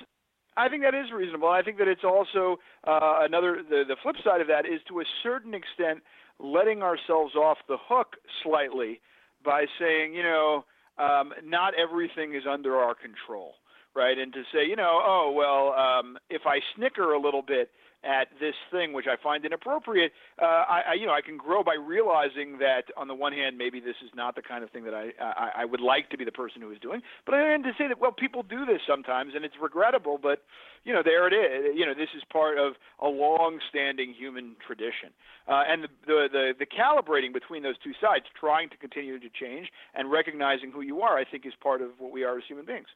I 0.56 0.68
think 0.68 0.82
that 0.82 0.94
is 0.94 1.12
reasonable. 1.12 1.48
I 1.48 1.62
think 1.62 1.78
that 1.78 1.86
it's 1.88 2.04
also 2.04 2.58
uh, 2.86 3.20
another. 3.22 3.62
The, 3.68 3.84
the 3.86 3.96
flip 4.02 4.16
side 4.24 4.40
of 4.40 4.48
that 4.48 4.66
is 4.66 4.80
to 4.88 5.00
a 5.00 5.04
certain 5.22 5.54
extent 5.54 6.00
letting 6.38 6.82
ourselves 6.82 7.34
off 7.34 7.58
the 7.68 7.76
hook 7.78 8.16
slightly 8.42 9.00
by 9.44 9.66
saying, 9.78 10.14
you 10.14 10.22
know, 10.22 10.64
um, 10.98 11.32
not 11.44 11.74
everything 11.74 12.34
is 12.34 12.42
under 12.50 12.76
our 12.76 12.94
control, 12.94 13.54
right? 13.94 14.18
And 14.18 14.32
to 14.32 14.42
say, 14.52 14.66
you 14.66 14.76
know, 14.76 15.00
oh 15.02 15.32
well, 15.34 15.72
um, 15.74 16.18
if 16.28 16.42
I 16.46 16.60
snicker 16.74 17.12
a 17.12 17.20
little 17.20 17.42
bit, 17.42 17.70
at 18.02 18.28
this 18.40 18.54
thing, 18.70 18.92
which 18.92 19.06
I 19.06 19.22
find 19.22 19.44
inappropriate, 19.44 20.12
uh, 20.40 20.44
I, 20.44 20.82
I, 20.88 20.94
you 20.94 21.06
know, 21.06 21.12
I 21.12 21.20
can 21.20 21.36
grow 21.36 21.62
by 21.62 21.74
realizing 21.74 22.58
that 22.58 22.84
on 22.96 23.08
the 23.08 23.14
one 23.14 23.32
hand, 23.32 23.58
maybe 23.58 23.78
this 23.78 23.96
is 24.02 24.10
not 24.14 24.36
the 24.36 24.42
kind 24.42 24.64
of 24.64 24.70
thing 24.70 24.84
that 24.84 24.94
I, 24.94 25.10
I, 25.20 25.50
I 25.58 25.64
would 25.66 25.80
like 25.80 26.08
to 26.10 26.16
be 26.16 26.24
the 26.24 26.32
person 26.32 26.62
who 26.62 26.70
is 26.70 26.78
doing. 26.80 27.02
But 27.26 27.34
I 27.34 27.52
mean 27.52 27.62
to 27.64 27.72
say 27.76 27.88
that, 27.88 28.00
well, 28.00 28.12
people 28.12 28.42
do 28.42 28.64
this 28.64 28.80
sometimes, 28.88 29.34
and 29.34 29.44
it's 29.44 29.54
regrettable. 29.60 30.18
But 30.20 30.42
you 30.84 30.94
know, 30.94 31.02
there 31.04 31.28
it 31.28 31.34
is. 31.34 31.76
You 31.76 31.84
know, 31.84 31.94
this 31.94 32.08
is 32.16 32.22
part 32.32 32.58
of 32.58 32.74
a 33.00 33.08
long-standing 33.08 34.14
human 34.14 34.56
tradition, 34.66 35.12
uh, 35.46 35.64
and 35.68 35.84
the, 35.84 35.88
the 36.06 36.28
the 36.32 36.52
the 36.60 36.66
calibrating 36.66 37.34
between 37.34 37.62
those 37.62 37.76
two 37.84 37.92
sides, 38.00 38.24
trying 38.38 38.70
to 38.70 38.78
continue 38.78 39.18
to 39.18 39.28
change 39.28 39.68
and 39.94 40.10
recognizing 40.10 40.70
who 40.72 40.80
you 40.80 41.02
are, 41.02 41.18
I 41.18 41.24
think, 41.24 41.44
is 41.44 41.52
part 41.62 41.82
of 41.82 41.90
what 41.98 42.12
we 42.12 42.24
are 42.24 42.38
as 42.38 42.44
human 42.48 42.64
beings. 42.64 42.88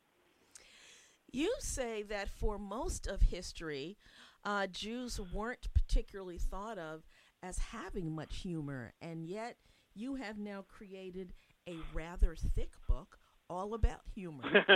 You 1.35 1.53
say 1.59 2.05
that 2.05 2.29
for 2.29 2.61
most 2.61 3.09
of 3.09 3.21
history, 3.21 3.97
uh, 4.45 4.69
Jews 4.69 5.19
weren't 5.19 5.67
particularly 5.75 6.38
thought 6.38 6.79
of 6.79 7.03
as 7.43 7.59
having 7.59 8.14
much 8.14 8.37
humor, 8.37 8.93
and 9.03 9.26
yet 9.26 9.57
you 9.97 10.14
have 10.14 10.38
now 10.38 10.64
created 10.69 11.33
a 11.69 11.75
rather 11.93 12.37
thick 12.37 12.71
book 12.88 13.19
all 13.50 13.75
about 13.75 14.03
humor. 14.14 14.45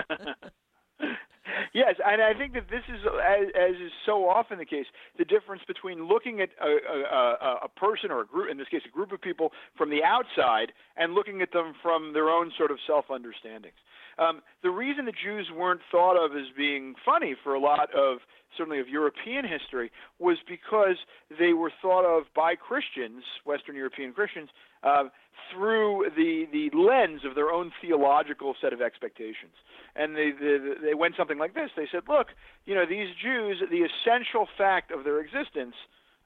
yes, 1.73 1.95
and 2.05 2.21
I 2.21 2.35
think 2.35 2.55
that 2.55 2.69
this 2.69 2.83
is, 2.89 3.07
as, 3.07 3.47
as 3.57 3.77
is 3.77 3.93
so 4.05 4.29
often 4.29 4.59
the 4.59 4.65
case, 4.65 4.87
the 5.17 5.25
difference 5.25 5.63
between 5.65 6.09
looking 6.09 6.41
at 6.41 6.49
a, 6.61 6.77
a, 7.15 7.59
a 7.67 7.69
person 7.69 8.11
or 8.11 8.23
a 8.23 8.27
group, 8.27 8.51
in 8.51 8.59
this 8.59 8.67
case, 8.69 8.83
a 8.85 8.91
group 8.91 9.13
of 9.13 9.21
people 9.21 9.53
from 9.77 9.91
the 9.91 10.03
outside, 10.03 10.73
and 10.97 11.15
looking 11.15 11.41
at 11.41 11.53
them 11.53 11.75
from 11.81 12.15
their 12.15 12.29
own 12.29 12.51
sort 12.59 12.73
of 12.73 12.79
self-understandings. 12.85 13.79
Um, 14.19 14.43
the 14.63 14.71
reason 14.71 15.05
the 15.05 15.13
Jews 15.13 15.49
weren't 15.55 15.81
thought 15.91 16.17
of 16.17 16.37
as 16.37 16.47
being 16.57 16.95
funny 17.05 17.37
for 17.43 17.55
a 17.55 17.61
lot 17.61 17.95
of 17.95 18.19
certainly 18.57 18.81
of 18.81 18.89
European 18.89 19.47
history 19.47 19.91
was 20.19 20.39
because 20.49 20.97
they 21.39 21.53
were 21.53 21.71
thought 21.83 22.05
of 22.05 22.25
by 22.35 22.55
Christians, 22.55 23.23
Western 23.45 23.77
European 23.77 24.13
Christians, 24.13 24.49
uh, 24.83 25.05
through 25.53 26.11
the 26.17 26.47
the 26.53 26.71
lens 26.77 27.23
of 27.25 27.35
their 27.35 27.51
own 27.51 27.73
theological 27.81 28.55
set 28.61 28.73
of 28.73 28.81
expectations. 28.81 29.55
And 29.95 30.17
they, 30.17 30.31
they 30.31 30.59
they 30.83 30.95
went 30.95 31.17
something 31.17 31.39
like 31.39 31.55
this. 31.55 31.71
They 31.77 31.89
said, 31.91 32.03
"Look, 32.09 32.29
you 32.67 32.75
know, 32.75 32.87
these 32.87 33.09
Jews, 33.23 33.63
the 33.71 33.87
essential 33.87 34.49
fact 34.57 34.91
of 34.91 35.05
their 35.05 35.21
existence." 35.21 35.75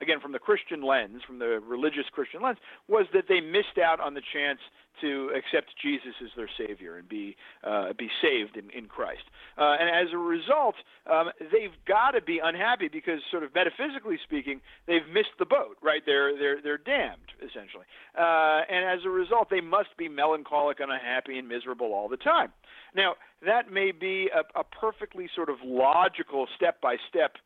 Again 0.03 0.21
from 0.21 0.33
the 0.33 0.39
Christian 0.39 0.83
lens, 0.83 1.23
from 1.27 1.39
the 1.39 1.61
religious 1.67 2.05
Christian 2.13 2.43
lens, 2.43 2.59
was 2.89 3.07
that 3.15 3.25
they 3.29 3.41
missed 3.41 3.79
out 3.83 4.01
on 4.01 4.15
the 4.15 4.23
chance 4.33 4.59
to 5.01 5.31
accept 5.35 5.71
Jesus 5.81 6.15
as 6.23 6.31
their 6.37 6.51
Savior 6.59 6.97
and 6.97 7.09
be 7.09 7.37
uh, 7.65 7.93
be 7.97 8.09
saved 8.21 8.57
in, 8.57 8.69
in 8.71 8.87
Christ. 8.87 9.23
Uh, 9.57 9.77
and 9.81 9.89
as 9.89 10.13
a 10.13 10.19
result, 10.19 10.75
um, 11.11 11.31
they've 11.41 11.77
got 11.87 12.11
to 12.13 12.21
be 12.21 12.41
unhappy 12.43 12.89
because, 12.89 13.21
sort 13.31 13.43
of 13.43 13.55
metaphysically 13.55 14.19
speaking, 14.23 14.61
they've 14.87 15.07
missed 15.13 15.35
the 15.39 15.47
boat. 15.47 15.79
Right? 15.83 16.03
They're 16.05 16.37
they're 16.37 16.61
they're 16.63 16.79
damned 16.79 17.33
essentially. 17.39 17.87
Uh, 18.19 18.61
and 18.69 18.85
as 18.85 19.05
a 19.05 19.11
result, 19.11 19.49
they 19.51 19.61
must 19.61 19.97
be 19.97 20.09
melancholic 20.09 20.81
and 20.81 20.93
unhappy 20.93 21.39
and 21.39 21.49
miserable 21.49 21.95
all 21.95 22.09
the 22.09 22.19
time. 22.19 22.53
Now, 22.95 23.15
that 23.45 23.73
may 23.73 23.91
be 23.93 24.29
a, 24.29 24.61
a 24.61 24.65
perfectly 24.65 25.29
sort 25.35 25.49
of 25.49 25.57
logical 25.65 26.47
step 26.57 26.81
by 26.81 26.97
step 27.09 27.37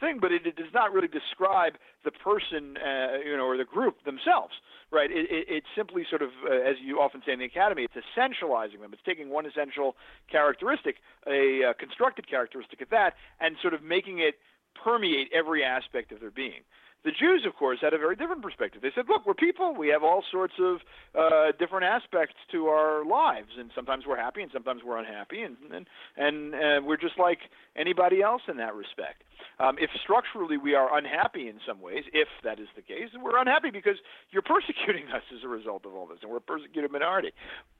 thing, 0.00 0.18
but 0.20 0.32
it, 0.32 0.46
it 0.46 0.56
does 0.56 0.72
not 0.72 0.92
really 0.92 1.08
describe 1.08 1.74
the 2.04 2.10
person, 2.10 2.76
uh, 2.76 3.18
you 3.24 3.36
know, 3.36 3.44
or 3.44 3.56
the 3.56 3.64
group 3.64 4.04
themselves, 4.04 4.54
right? 4.90 5.10
It, 5.10 5.30
it, 5.30 5.46
it's 5.48 5.66
simply 5.76 6.04
sort 6.08 6.22
of, 6.22 6.30
uh, 6.44 6.54
as 6.54 6.76
you 6.82 7.00
often 7.00 7.22
say 7.24 7.32
in 7.32 7.38
the 7.38 7.44
academy, 7.44 7.84
it's 7.84 7.94
essentializing 7.94 8.80
them. 8.80 8.92
It's 8.92 9.02
taking 9.04 9.30
one 9.30 9.46
essential 9.46 9.96
characteristic, 10.30 10.96
a 11.26 11.70
uh, 11.70 11.72
constructed 11.74 12.28
characteristic 12.28 12.80
of 12.80 12.90
that, 12.90 13.14
and 13.40 13.56
sort 13.60 13.74
of 13.74 13.82
making 13.82 14.18
it 14.18 14.34
permeate 14.82 15.30
every 15.32 15.64
aspect 15.64 16.12
of 16.12 16.20
their 16.20 16.30
being. 16.30 16.62
The 17.04 17.12
Jews, 17.12 17.44
of 17.46 17.54
course, 17.54 17.78
had 17.80 17.94
a 17.94 17.98
very 17.98 18.16
different 18.16 18.42
perspective. 18.42 18.82
They 18.82 18.90
said, 18.94 19.04
"Look, 19.08 19.24
we're 19.24 19.34
people. 19.34 19.74
We 19.74 19.88
have 19.88 20.02
all 20.02 20.24
sorts 20.30 20.54
of 20.58 20.78
uh, 21.14 21.52
different 21.58 21.84
aspects 21.84 22.34
to 22.52 22.66
our 22.66 23.04
lives, 23.04 23.50
and 23.56 23.70
sometimes 23.74 24.04
we're 24.06 24.16
happy, 24.16 24.42
and 24.42 24.50
sometimes 24.52 24.82
we're 24.84 24.98
unhappy, 24.98 25.42
and 25.42 25.56
and 25.72 25.86
and 26.16 26.54
uh, 26.54 26.80
we're 26.84 26.96
just 26.96 27.18
like 27.18 27.38
anybody 27.76 28.20
else 28.20 28.42
in 28.48 28.56
that 28.56 28.74
respect." 28.74 29.22
Um, 29.60 29.76
if 29.78 29.90
structurally 30.02 30.56
we 30.56 30.74
are 30.74 30.96
unhappy 30.96 31.48
in 31.48 31.60
some 31.66 31.80
ways, 31.80 32.04
if 32.12 32.28
that 32.44 32.58
is 32.58 32.68
the 32.76 32.82
case, 32.82 33.10
we're 33.20 33.38
unhappy 33.38 33.70
because 33.70 33.96
you're 34.30 34.42
persecuting 34.42 35.06
us 35.14 35.22
as 35.36 35.44
a 35.44 35.48
result 35.48 35.86
of 35.86 35.94
all 35.94 36.06
this, 36.06 36.18
and 36.22 36.30
we're 36.30 36.38
a 36.38 36.40
persecuted 36.40 36.90
minority. 36.90 37.30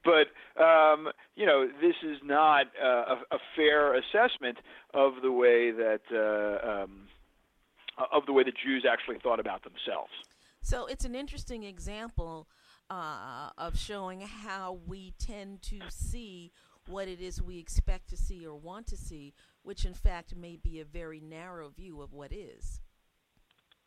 But 0.03 0.31
um, 0.61 1.09
you 1.35 1.45
know, 1.45 1.67
this 1.81 1.95
is 2.03 2.17
not 2.23 2.67
uh, 2.81 3.15
a, 3.31 3.35
a 3.35 3.39
fair 3.55 3.95
assessment 3.95 4.57
of 4.93 5.21
the 5.21 5.31
way 5.31 5.71
that 5.71 6.01
uh, 6.11 6.83
um, 6.83 7.07
of 8.11 8.25
the 8.25 8.33
way 8.33 8.43
the 8.43 8.51
Jews 8.51 8.85
actually 8.89 9.19
thought 9.19 9.39
about 9.39 9.63
themselves. 9.63 10.11
So 10.61 10.85
it's 10.85 11.05
an 11.05 11.15
interesting 11.15 11.63
example 11.63 12.47
uh, 12.89 13.49
of 13.57 13.77
showing 13.77 14.21
how 14.21 14.79
we 14.87 15.13
tend 15.19 15.61
to 15.63 15.79
see 15.89 16.51
what 16.87 17.07
it 17.07 17.21
is 17.21 17.41
we 17.41 17.59
expect 17.59 18.09
to 18.09 18.17
see 18.17 18.45
or 18.45 18.55
want 18.55 18.87
to 18.87 18.97
see 18.97 19.33
which 19.61 19.85
in 19.85 19.93
fact 19.93 20.35
may 20.35 20.55
be 20.55 20.79
a 20.79 20.85
very 20.85 21.19
narrow 21.19 21.69
view 21.69 22.01
of 22.01 22.13
what 22.13 22.31
is. 22.33 22.81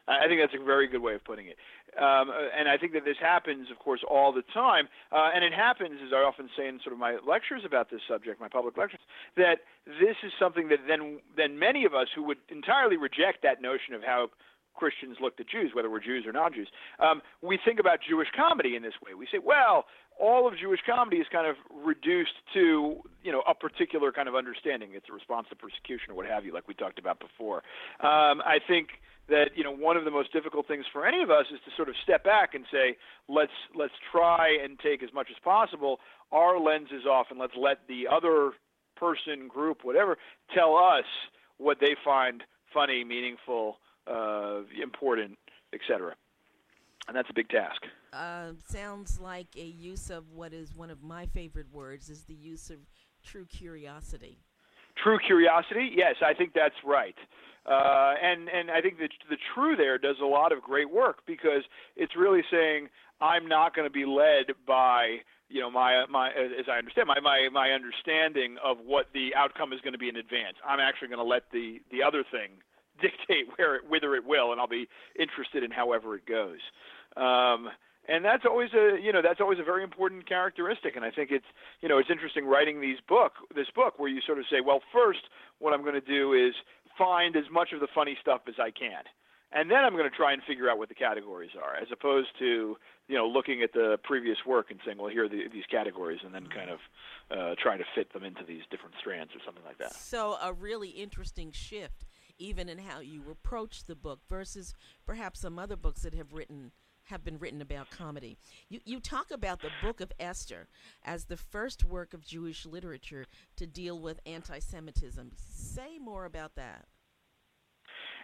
I 0.09 0.27
think 0.27 0.41
that's 0.41 0.55
a 0.61 0.65
very 0.65 0.89
good 0.89 1.03
way 1.03 1.15
of 1.15 1.25
putting 1.25 1.47
it. 1.47 1.57
Um, 1.97 2.33
and 2.59 2.69
I 2.69 2.79
think 2.79 2.93
that 2.95 3.05
this 3.05 3.19
happens, 3.21 3.71
of 3.71 3.79
course, 3.79 4.01
all 4.09 4.33
the 4.33 4.43
time. 4.55 4.89
Uh, 5.13 5.31
and 5.35 5.45
it 5.45 5.53
happens, 5.53 6.01
as 6.05 6.13
I 6.13 6.25
often 6.25 6.49
say 6.57 6.67
in 6.67 6.81
sort 6.83 6.93
of 6.93 6.99
my 6.99 7.19
lectures 7.27 7.63
about 7.67 7.91
this 7.91 8.01
subject, 8.09 8.41
my 8.41 8.49
public 8.49 8.77
lectures, 8.77 9.01
that 9.37 9.61
this 9.87 10.17
is 10.25 10.33
something 10.39 10.69
that 10.69 10.81
then, 10.89 11.21
then 11.37 11.59
many 11.59 11.85
of 11.85 11.95
us 11.95 12.09
who 12.15 12.23
would 12.25 12.39
entirely 12.49 12.97
reject 12.97 13.43
that 13.43 13.61
notion 13.61 13.95
of 13.95 14.03
how 14.03 14.31
Christians 14.75 15.19
looked 15.21 15.41
at 15.41 15.49
Jews, 15.49 15.73
whether 15.75 15.91
we're 15.91 16.01
Jews 16.01 16.25
or 16.27 16.33
non 16.33 16.53
Jews, 16.53 16.69
um, 16.99 17.23
we 17.43 17.59
think 17.65 17.79
about 17.79 17.99
Jewish 18.09 18.29
comedy 18.35 18.77
in 18.77 18.83
this 18.83 18.95
way. 19.05 19.15
We 19.15 19.27
say, 19.31 19.39
well, 19.43 19.87
all 20.21 20.47
of 20.47 20.55
Jewish 20.59 20.81
comedy 20.87 21.19
is 21.19 21.27
kind 21.33 21.47
of 21.47 21.57
reduced 21.85 22.37
to 22.55 23.03
you 23.23 23.33
know 23.33 23.43
a 23.49 23.55
particular 23.55 24.13
kind 24.13 24.29
of 24.29 24.35
understanding. 24.35 24.91
It's 24.95 25.07
a 25.11 25.13
response 25.13 25.47
to 25.51 25.57
persecution 25.57 26.11
or 26.11 26.15
what 26.15 26.27
have 26.27 26.45
you, 26.45 26.53
like 26.53 26.69
we 26.69 26.75
talked 26.75 26.99
about 26.99 27.21
before. 27.21 27.63
Um, 28.01 28.41
I 28.43 28.59
think 28.67 28.89
that 29.29 29.51
you 29.55 29.65
know 29.65 29.75
one 29.75 29.97
of 29.97 30.05
the 30.05 30.11
most 30.11 30.33
difficult 30.33 30.67
things 30.67 30.85
for 30.93 31.07
any 31.07 31.23
of 31.23 31.31
us 31.31 31.47
is 31.53 31.61
to 31.65 31.71
sort 31.77 31.89
of 31.89 31.95
step 32.03 32.25
back 32.25 32.55
and 32.55 32.65
say 32.73 32.97
let's 33.29 33.53
let's 33.75 33.95
try 34.11 34.57
and 34.63 34.79
take 34.79 35.03
as 35.03 35.11
much 35.15 35.29
as 35.31 35.37
possible 35.43 36.01
our 36.33 36.59
lenses 36.59 37.07
off 37.09 37.27
and 37.31 37.39
let's 37.39 37.55
let 37.57 37.79
the 37.89 38.05
other 38.11 38.53
person 38.97 39.49
group 39.49 39.79
whatever 39.83 40.19
tell 40.55 40.77
us 40.77 41.05
what 41.59 41.79
they 41.81 41.95
find 42.05 42.43
funny 42.75 43.05
meaningful 43.05 43.79
uh, 44.07 44.61
important 44.83 45.39
etc 45.73 46.15
and 47.09 47.17
that's 47.17 47.31
a 47.31 47.35
big 47.35 47.49
task 47.49 47.83
uh, 48.13 48.53
sounds 48.69 49.19
like 49.19 49.47
a 49.57 49.65
use 49.65 50.11
of 50.11 50.31
what 50.33 50.53
is 50.53 50.75
one 50.75 50.91
of 50.91 51.03
my 51.03 51.25
favorite 51.27 51.73
words 51.73 52.11
is 52.11 52.25
the 52.25 52.35
use 52.35 52.69
of 52.69 52.77
true 53.25 53.47
curiosity. 53.47 54.39
True 55.03 55.19
curiosity, 55.19 55.91
yes, 55.95 56.17
I 56.23 56.35
think 56.35 56.53
that's 56.55 56.75
right. 56.85 57.17
Uh, 57.65 58.15
and 58.23 58.49
and 58.49 58.71
I 58.71 58.81
think 58.81 58.99
that 58.99 59.11
the 59.31 59.39
true 59.55 59.77
there 59.77 59.97
does 59.97 60.17
a 60.21 60.27
lot 60.27 60.53
of 60.53 60.61
great 60.61 60.91
work 60.91 61.19
because 61.27 61.63
it's 61.97 62.17
really 62.17 62.43
saying 62.51 62.89
I'm 63.21 63.47
not 63.47 63.75
going 63.75 63.87
to 63.87 63.93
be 63.93 64.05
led 64.05 64.53
by 64.67 65.19
you 65.49 65.61
know 65.61 65.71
my 65.71 66.05
my 66.11 66.31
as 66.31 66.67
I 66.69 66.79
understand 66.79 67.07
my 67.07 67.21
my 67.21 67.49
my 67.51 67.71
understanding 67.71 68.57
of 68.63 68.79
what 68.85 69.07
the 69.15 69.31
outcome 69.37 69.73
is 69.73 69.81
going 69.81 69.93
to 69.93 69.99
be 69.99 70.09
in 70.09 70.17
advance. 70.17 70.57
I'm 70.67 70.81
actually 70.81 71.09
going 71.09 71.21
to 71.21 71.25
let 71.25 71.45
the 71.53 71.81
the 71.91 72.03
other 72.03 72.25
thing 72.31 72.61
dictate 73.01 73.47
where 73.57 73.77
it, 73.77 73.89
whither 73.89 74.15
it 74.15 74.27
will, 74.27 74.53
and 74.53 74.61
I'll 74.61 74.69
be 74.69 74.89
interested 75.19 75.63
in 75.63 75.71
however 75.71 76.15
it 76.17 76.27
goes. 76.27 76.61
Um, 77.17 77.69
and 78.09 78.25
that's 78.25 78.45
always 78.45 78.71
a 78.75 78.99
you 79.01 79.13
know 79.13 79.23
that's 79.23 79.41
always 79.41 79.59
a 79.59 79.63
very 79.63 79.83
important 79.83 80.29
characteristic 80.29 80.97
and 80.97 81.05
i 81.05 81.11
think 81.11 81.31
it's 81.31 81.47
you 81.81 81.89
know 81.89 81.99
it's 81.99 82.11
interesting 82.11 82.47
writing 82.47 82.81
these 82.81 82.99
book 83.09 83.33
this 83.55 83.69
book 83.75 83.99
where 83.99 84.09
you 84.09 84.21
sort 84.21 84.39
of 84.39 84.45
say 84.51 84.61
well 84.61 84.81
first 84.93 85.21
what 85.59 85.73
i'm 85.73 85.83
going 85.83 85.95
to 85.95 86.01
do 86.01 86.33
is 86.33 86.55
find 86.99 87.37
as 87.37 87.45
much 87.51 87.73
of 87.73 87.81
the 87.81 87.89
funny 87.95 88.17
stuff 88.21 88.41
as 88.49 88.55
i 88.59 88.71
can 88.71 89.03
and 89.53 89.71
then 89.71 89.79
i'm 89.85 89.93
going 89.93 90.09
to 90.09 90.17
try 90.17 90.33
and 90.33 90.43
figure 90.43 90.69
out 90.69 90.79
what 90.79 90.89
the 90.89 90.95
categories 90.95 91.53
are 91.63 91.77
as 91.77 91.89
opposed 91.93 92.29
to 92.39 92.77
you 93.09 93.17
know 93.17 93.27
looking 93.27 93.63
at 93.63 93.73
the 93.73 93.99
previous 94.03 94.39
work 94.47 94.71
and 94.71 94.81
saying 94.85 94.99
well 94.99 95.09
here 95.09 95.25
are 95.25 95.29
the, 95.29 95.45
these 95.53 95.67
categories 95.71 96.21
and 96.25 96.35
then 96.35 96.47
kind 96.49 96.71
of 96.71 96.79
uh, 97.31 97.55
trying 97.63 97.79
to 97.79 97.85
fit 97.95 98.13
them 98.13 98.25
into 98.25 98.45
these 98.45 98.63
different 98.71 98.95
strands 98.99 99.33
or 99.35 99.39
something 99.45 99.65
like 99.65 99.79
that 99.79 99.95
so 99.95 100.37
a 100.43 100.53
really 100.53 100.91
interesting 100.91 101.53
shift 101.53 102.05
even 102.43 102.69
in 102.69 102.79
how 102.79 103.01
you 103.01 103.23
approach 103.31 103.85
the 103.85 103.95
book 103.95 104.21
versus 104.29 104.75
perhaps 105.07 105.41
some 105.41 105.59
other 105.59 105.77
books 105.77 106.03
that 106.03 106.15
have 106.15 106.33
written 106.33 106.73
have 107.07 107.25
been 107.25 107.39
written 107.39 107.61
about 107.61 107.91
comedy. 107.91 108.39
You, 108.69 108.81
you 108.85 109.01
talk 109.01 109.33
about 109.33 109.61
the 109.61 109.71
Book 109.83 110.01
of 110.01 110.13
Esther 110.21 110.69
as 111.03 111.25
the 111.25 111.37
first 111.37 111.85
work 111.85 112.15
of 112.15 112.25
Jewish 112.25 112.65
literature 112.65 113.27
to 113.57 113.67
deal 113.67 113.99
with 113.99 114.21
anti 114.25 114.61
Semitism. 114.61 115.33
Say 115.37 115.99
more 115.99 116.25
about 116.25 116.55
that. 116.55 116.87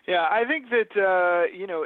Yeah, 0.08 0.24
I 0.24 0.44
think 0.48 0.70
that 0.70 0.96
uh, 0.96 1.54
you 1.54 1.66
know 1.66 1.84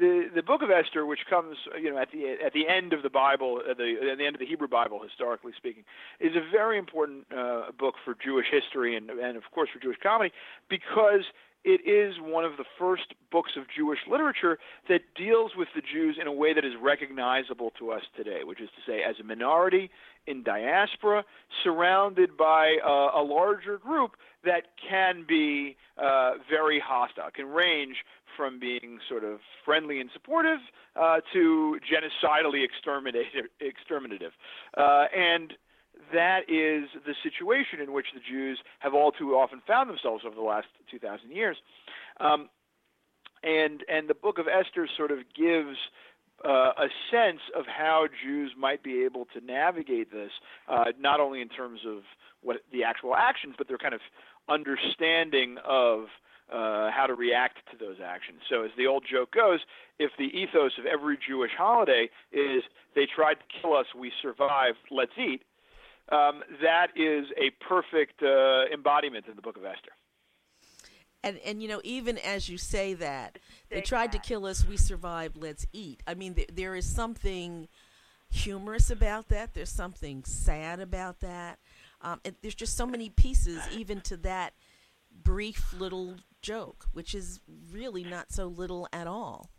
the 0.00 0.28
the 0.34 0.42
Book 0.42 0.60
of 0.60 0.70
Esther, 0.72 1.06
which 1.06 1.20
comes 1.30 1.56
you 1.80 1.88
know 1.88 1.96
at 1.96 2.10
the 2.10 2.34
at 2.44 2.52
the 2.52 2.66
end 2.66 2.92
of 2.92 3.04
the 3.04 3.10
Bible, 3.10 3.60
at 3.70 3.76
the 3.76 3.94
at 4.10 4.18
the 4.18 4.26
end 4.26 4.34
of 4.34 4.40
the 4.40 4.46
Hebrew 4.46 4.66
Bible, 4.66 5.00
historically 5.00 5.52
speaking, 5.56 5.84
is 6.18 6.34
a 6.34 6.42
very 6.50 6.78
important 6.78 7.26
uh, 7.30 7.70
book 7.78 7.94
for 8.04 8.16
Jewish 8.20 8.46
history 8.50 8.96
and 8.96 9.08
and 9.08 9.36
of 9.36 9.44
course 9.54 9.68
for 9.72 9.78
Jewish 9.78 9.98
comedy 10.02 10.34
because 10.68 11.22
it 11.64 11.80
is 11.86 12.14
one 12.20 12.44
of 12.44 12.56
the 12.56 12.64
first 12.78 13.14
books 13.30 13.52
of 13.56 13.64
Jewish 13.74 13.98
literature 14.10 14.58
that 14.88 15.00
deals 15.14 15.52
with 15.56 15.68
the 15.74 15.82
Jews 15.82 16.16
in 16.20 16.26
a 16.26 16.32
way 16.32 16.54
that 16.54 16.64
is 16.64 16.72
recognizable 16.80 17.72
to 17.78 17.90
us 17.90 18.02
today, 18.16 18.40
which 18.44 18.60
is 18.60 18.68
to 18.70 18.90
say, 18.90 19.02
as 19.02 19.16
a 19.20 19.24
minority 19.24 19.90
in 20.26 20.42
diaspora, 20.42 21.24
surrounded 21.62 22.36
by 22.36 22.76
uh, 22.84 23.20
a 23.20 23.22
larger 23.22 23.78
group 23.78 24.12
that 24.44 24.64
can 24.88 25.24
be 25.28 25.76
uh, 25.96 26.32
very 26.48 26.80
hostile, 26.80 27.30
can 27.34 27.46
range 27.46 27.96
from 28.36 28.60
being 28.60 29.00
sort 29.08 29.24
of 29.24 29.40
friendly 29.64 30.00
and 30.00 30.10
supportive 30.12 30.60
uh, 30.94 31.20
to 31.32 31.78
genocidally 31.82 32.64
exterminative. 32.64 33.46
exterminative. 33.60 34.32
Uh, 34.76 35.06
and 35.14 35.54
that 36.12 36.48
is 36.48 36.88
the 37.06 37.14
situation 37.22 37.80
in 37.80 37.92
which 37.92 38.06
the 38.14 38.20
Jews 38.20 38.58
have 38.80 38.94
all 38.94 39.12
too 39.12 39.34
often 39.34 39.60
found 39.66 39.90
themselves 39.90 40.24
over 40.26 40.34
the 40.34 40.42
last 40.42 40.66
2,000 40.90 41.30
years. 41.30 41.56
Um, 42.20 42.48
and, 43.42 43.84
and 43.88 44.08
the 44.08 44.14
book 44.14 44.38
of 44.38 44.46
Esther 44.48 44.88
sort 44.96 45.10
of 45.10 45.18
gives 45.36 45.76
uh, 46.44 46.72
a 46.76 46.88
sense 47.10 47.40
of 47.56 47.64
how 47.66 48.06
Jews 48.24 48.52
might 48.56 48.82
be 48.82 49.04
able 49.04 49.26
to 49.34 49.44
navigate 49.44 50.12
this, 50.12 50.30
uh, 50.68 50.86
not 50.98 51.20
only 51.20 51.40
in 51.40 51.48
terms 51.48 51.80
of 51.86 52.02
what 52.42 52.58
the 52.72 52.84
actual 52.84 53.14
actions, 53.14 53.54
but 53.58 53.68
their 53.68 53.78
kind 53.78 53.94
of 53.94 54.00
understanding 54.48 55.56
of 55.64 56.06
uh, 56.52 56.90
how 56.90 57.04
to 57.06 57.14
react 57.14 57.58
to 57.70 57.76
those 57.76 57.96
actions. 58.02 58.40
So, 58.48 58.62
as 58.62 58.70
the 58.78 58.86
old 58.86 59.04
joke 59.10 59.32
goes, 59.32 59.60
if 59.98 60.12
the 60.18 60.26
ethos 60.26 60.72
of 60.78 60.86
every 60.86 61.18
Jewish 61.18 61.50
holiday 61.56 62.08
is 62.32 62.62
they 62.94 63.06
tried 63.06 63.34
to 63.34 63.60
kill 63.60 63.74
us, 63.74 63.86
we 63.98 64.12
survived, 64.22 64.78
let's 64.90 65.12
eat, 65.18 65.42
um, 66.10 66.42
that 66.62 66.88
is 66.96 67.26
a 67.36 67.50
perfect 67.64 68.22
uh, 68.22 68.64
embodiment 68.72 69.26
in 69.28 69.36
the 69.36 69.42
book 69.42 69.56
of 69.56 69.64
Esther. 69.64 69.92
And 71.22 71.38
and 71.44 71.60
you 71.60 71.68
know 71.68 71.80
even 71.82 72.16
as 72.18 72.48
you 72.48 72.58
say 72.58 72.94
that 72.94 73.38
they 73.70 73.80
tried 73.80 74.12
to 74.12 74.18
kill 74.18 74.46
us, 74.46 74.66
we 74.66 74.76
survived. 74.76 75.36
Let's 75.36 75.66
eat. 75.72 76.02
I 76.06 76.14
mean, 76.14 76.34
th- 76.34 76.50
there 76.52 76.76
is 76.76 76.86
something 76.86 77.68
humorous 78.30 78.90
about 78.90 79.28
that. 79.28 79.54
There's 79.54 79.70
something 79.70 80.22
sad 80.24 80.80
about 80.80 81.20
that. 81.20 81.58
Um, 82.00 82.20
it, 82.24 82.36
there's 82.42 82.54
just 82.54 82.76
so 82.76 82.86
many 82.86 83.08
pieces, 83.08 83.60
even 83.72 84.00
to 84.02 84.16
that 84.18 84.54
brief 85.24 85.74
little 85.76 86.14
joke, 86.40 86.86
which 86.92 87.14
is 87.14 87.40
really 87.72 88.04
not 88.04 88.30
so 88.30 88.46
little 88.46 88.88
at 88.92 89.06
all. 89.06 89.50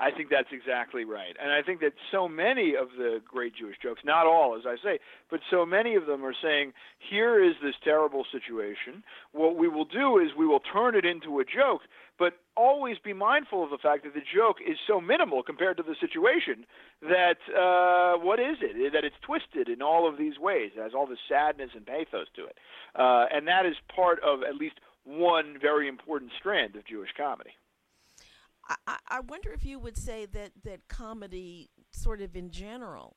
I 0.00 0.10
think 0.10 0.30
that's 0.30 0.48
exactly 0.50 1.04
right. 1.04 1.36
And 1.40 1.52
I 1.52 1.60
think 1.60 1.80
that 1.80 1.92
so 2.10 2.26
many 2.26 2.74
of 2.74 2.88
the 2.96 3.20
great 3.28 3.54
Jewish 3.54 3.76
jokes, 3.82 4.00
not 4.02 4.26
all, 4.26 4.56
as 4.56 4.62
I 4.66 4.76
say, 4.82 4.98
but 5.30 5.40
so 5.50 5.66
many 5.66 5.94
of 5.94 6.06
them 6.06 6.24
are 6.24 6.34
saying, 6.42 6.72
here 6.98 7.44
is 7.44 7.54
this 7.62 7.74
terrible 7.84 8.24
situation. 8.32 9.04
What 9.32 9.56
we 9.56 9.68
will 9.68 9.84
do 9.84 10.18
is 10.18 10.30
we 10.36 10.46
will 10.46 10.60
turn 10.60 10.94
it 10.94 11.04
into 11.04 11.38
a 11.38 11.44
joke, 11.44 11.82
but 12.18 12.38
always 12.56 12.96
be 13.04 13.12
mindful 13.12 13.62
of 13.62 13.68
the 13.68 13.78
fact 13.78 14.04
that 14.04 14.14
the 14.14 14.24
joke 14.34 14.56
is 14.66 14.78
so 14.86 15.02
minimal 15.02 15.42
compared 15.42 15.76
to 15.76 15.82
the 15.82 15.96
situation 16.00 16.64
that 17.02 17.36
uh, 17.52 18.18
what 18.18 18.40
is 18.40 18.56
it? 18.62 18.92
That 18.94 19.04
it's 19.04 19.16
twisted 19.20 19.68
in 19.68 19.82
all 19.82 20.08
of 20.08 20.16
these 20.16 20.38
ways. 20.38 20.72
It 20.76 20.82
has 20.82 20.92
all 20.94 21.06
this 21.06 21.18
sadness 21.28 21.70
and 21.74 21.84
pathos 21.84 22.28
to 22.36 22.46
it. 22.46 22.56
Uh, 22.94 23.26
and 23.30 23.46
that 23.48 23.66
is 23.66 23.76
part 23.94 24.18
of 24.22 24.42
at 24.42 24.56
least 24.56 24.80
one 25.04 25.56
very 25.60 25.88
important 25.88 26.32
strand 26.38 26.76
of 26.76 26.86
Jewish 26.86 27.10
comedy. 27.16 27.50
I, 28.86 28.96
I 29.08 29.20
wonder 29.20 29.52
if 29.52 29.64
you 29.64 29.78
would 29.78 29.96
say 29.96 30.26
that, 30.26 30.52
that 30.64 30.88
comedy, 30.88 31.70
sort 31.90 32.20
of 32.20 32.36
in 32.36 32.50
general, 32.50 33.16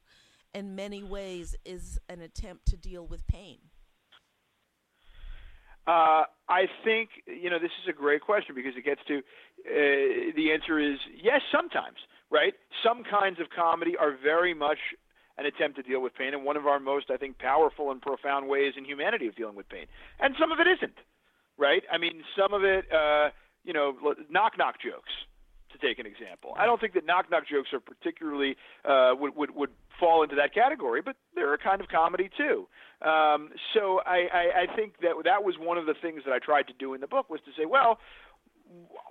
in 0.54 0.76
many 0.76 1.04
ways, 1.04 1.56
is 1.66 2.00
an 2.10 2.22
attempt 2.22 2.66
to 2.68 2.78
deal 2.78 3.06
with 3.06 3.28
pain. 3.28 3.60
Uh, 5.86 6.24
I 6.48 6.68
think 6.86 7.10
you 7.28 7.50
know 7.50 7.60
this 7.60 7.72
is 7.84 7.90
a 7.90 7.94
great 7.94 8.22
question 8.22 8.56
because 8.56 8.72
it 8.78 8.86
gets 8.86 9.02
to 9.10 9.18
uh, 9.18 10.32
the 10.34 10.54
answer 10.54 10.80
is 10.80 10.98
yes. 11.22 11.42
Sometimes, 11.52 11.98
right? 12.32 12.54
Some 12.82 13.04
kinds 13.04 13.42
of 13.42 13.48
comedy 13.50 13.98
are 13.98 14.16
very 14.16 14.54
much 14.54 14.78
an 15.38 15.46
attempt 15.46 15.76
to 15.76 15.84
deal 15.84 16.02
with 16.02 16.16
pain, 16.16 16.34
and 16.34 16.46
one 16.46 16.56
of 16.56 16.68
our 16.68 16.80
most, 16.80 17.12
I 17.12 17.18
think, 17.18 17.38
powerful 17.38 17.92
and 17.92 18.02
profound 18.02 18.48
ways 18.48 18.76
in 18.78 18.86
humanity 18.86 19.28
of 19.28 19.36
dealing 19.36 19.56
with 19.56 19.68
pain. 19.68 19.88
And 20.22 20.36
some 20.40 20.54
of 20.54 20.60
it 20.62 20.68
isn't, 20.68 20.98
right? 21.58 21.84
I 21.92 21.98
mean, 21.98 22.24
some 22.38 22.54
of 22.54 22.64
it, 22.64 22.86
uh, 22.90 23.32
you 23.66 23.74
know, 23.74 23.94
knock 24.30 24.58
knock 24.58 24.76
jokes 24.82 25.12
to 25.74 25.80
take 25.86 26.00
an 26.00 26.06
example. 26.06 26.54
I 26.58 26.66
don't 26.66 26.80
think 26.80 26.94
that 26.94 27.06
knock 27.06 27.30
knock 27.30 27.44
jokes 27.48 27.70
are 27.74 27.80
particularly 27.80 28.56
uh, 28.86 29.12
would, 29.20 29.36
would 29.36 29.52
would 29.56 29.70
fall 30.00 30.24
into 30.24 30.36
that 30.36 30.54
category, 30.54 31.02
but 31.02 31.16
they're 31.36 31.54
a 31.54 31.58
kind 31.58 31.82
of 31.82 31.88
comedy 31.88 32.30
too. 32.38 32.68
Um, 33.02 33.50
so 33.74 34.00
I, 34.06 34.28
I, 34.34 34.44
I 34.64 34.76
think 34.76 34.94
that 35.02 35.12
that 35.26 35.44
was 35.44 35.56
one 35.60 35.78
of 35.78 35.86
the 35.86 35.94
things 36.02 36.22
that 36.26 36.34
I 36.34 36.40
tried 36.40 36.68
to 36.68 36.74
do 36.74 36.94
in 36.94 37.02
the 37.02 37.08
book 37.08 37.30
was 37.30 37.42
to 37.46 37.52
say, 37.58 37.66
well, 37.66 38.00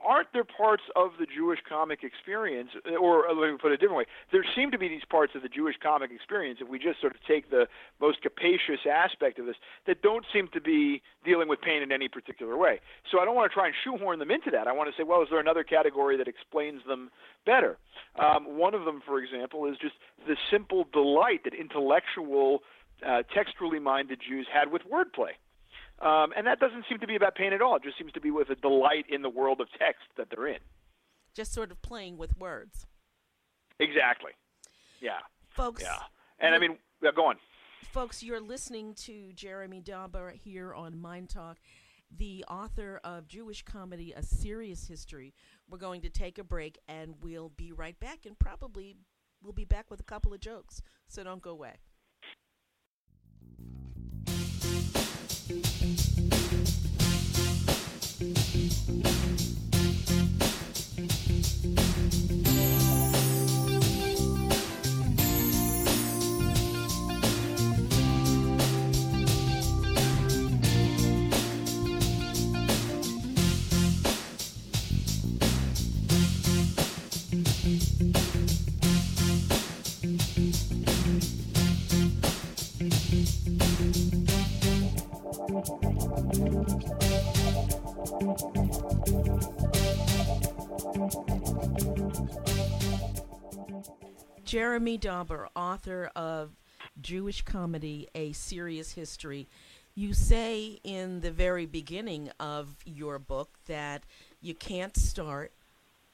aren't 0.05 0.29
there 0.33 0.45
parts 0.45 0.83
of 0.97 1.11
the 1.19 1.27
Jewish 1.27 1.61
comic 1.69 2.03
experience, 2.03 2.71
or 3.01 3.25
let 3.33 3.53
me 3.53 3.59
put 3.61 3.71
it 3.71 3.75
a 3.75 3.77
different 3.77 3.99
way, 3.99 4.07
there 4.33 4.45
seem 4.57 4.71
to 4.71 4.79
be 4.79 4.89
these 4.89 5.05
parts 5.09 5.35
of 5.35 5.43
the 5.43 5.49
Jewish 5.49 5.77
comic 5.83 6.11
experience, 6.11 6.59
if 6.61 6.69
we 6.69 6.79
just 6.79 7.01
sort 7.01 7.15
of 7.15 7.21
take 7.27 7.51
the 7.51 7.67
most 8.01 8.21
capacious 8.23 8.81
aspect 8.91 9.39
of 9.39 9.47
this, 9.47 9.57
that 9.87 10.03
don't 10.03 10.25
seem 10.33 10.49
to 10.53 10.61
be 10.61 11.03
dealing 11.25 11.49
with 11.49 11.61
pain 11.61 11.83
in 11.83 11.93
any 11.93 12.09
particular 12.09 12.57
way. 12.57 12.81
So 13.11 13.21
I 13.21 13.25
don't 13.25 13.35
want 13.35 13.51
to 13.51 13.55
try 13.55 13.67
and 13.67 13.75
shoehorn 13.85 14.19
them 14.19 14.31
into 14.31 14.51
that. 14.51 14.67
I 14.67 14.73
want 14.73 14.91
to 14.91 15.01
say, 15.01 15.05
well, 15.05 15.23
is 15.23 15.29
there 15.31 15.41
another 15.41 15.65
category 15.65 16.17
that 16.17 16.29
explains 16.29 16.81
them 16.87 17.11
better? 17.47 17.79
Um, 18.19 18.59
one 18.59 18.75
of 18.75 18.85
them, 18.85 19.01
for 19.07 19.19
example, 19.21 19.67
is 19.67 19.77
just 19.81 19.95
the 20.27 20.37
simple 20.51 20.87
delight 20.93 21.45
that 21.45 21.55
intellectual, 21.55 22.63
uh, 23.07 23.23
textually 23.35 23.79
minded 23.79 24.21
Jews 24.27 24.47
had 24.53 24.71
with 24.73 24.83
wordplay. 24.91 25.33
Um, 26.03 26.33
and 26.37 26.47
that 26.49 26.59
doesn't 26.59 26.85
seem 26.89 26.99
to 26.99 27.07
be 27.07 27.15
about 27.15 27.37
pain 27.37 27.53
at 27.53 27.63
all. 27.63 27.77
It 27.77 27.85
just 27.85 27.97
seems 27.97 28.13
to 28.13 28.21
be 28.21 28.33
with 28.33 28.51
a 28.51 28.57
delight 28.57 29.07
in 29.09 29.23
the 29.23 29.31
world 29.31 29.61
of 29.61 29.69
text 29.79 30.03
that 30.17 30.27
they're 30.31 30.49
in. 30.49 30.59
Just 31.35 31.55
sort 31.55 31.71
of 31.71 31.81
playing 31.81 32.19
with 32.19 32.37
words. 32.37 32.87
Exactly. 33.79 34.33
Yeah. 35.01 35.21
Folks. 35.49 35.83
Yeah. 35.83 35.99
And 36.41 36.55
I 36.55 36.59
mean, 36.59 36.77
yeah, 37.03 37.11
go 37.15 37.27
on. 37.27 37.37
Folks, 37.93 38.23
you're 38.23 38.41
listening 38.41 38.95
to 38.95 39.33
Jeremy 39.35 39.81
Dauber 39.81 40.31
here 40.31 40.75
on 40.75 40.95
MyndTalk, 40.95 41.57
the 42.17 42.45
author 42.49 43.01
of 43.05 43.29
Jewish 43.29 43.63
Comedy, 43.63 44.13
A 44.17 44.23
Serious 44.23 44.89
History. 44.89 45.35
We're 45.71 45.79
going 45.79 46.01
to 46.03 46.11
take 46.11 46.39
a 46.39 46.45
break 46.45 46.79
and 46.89 47.15
we'll 47.21 47.51
be 47.51 47.71
right 47.71 47.99
back 48.01 48.27
and 48.27 48.39
probably 48.39 48.97
we'll 49.43 49.53
be 49.53 49.65
back 49.65 49.91
with 49.91 50.01
a 50.01 50.05
couple 50.05 50.33
of 50.33 50.41
jokes. 50.41 50.83
So 51.07 51.23
don't 51.23 51.43
go 51.43 51.51
away. 51.51 51.75
Música 55.49 56.13
Jeremy 94.53 94.99
Dauber, 94.99 95.49
author 95.57 96.11
of 96.15 96.51
Jewish 97.01 97.41
Comedy, 97.41 98.07
A 98.15 98.33
Serious 98.33 98.93
History. 98.93 99.49
You 99.95 100.13
say 100.13 100.79
in 100.85 101.21
the 101.21 101.31
very 101.31 101.65
beginning 101.65 102.29
of 102.39 102.77
your 102.85 103.19
book 103.19 103.57
that 103.65 104.03
you 104.43 104.55
can't 104.55 104.95
start 104.95 105.53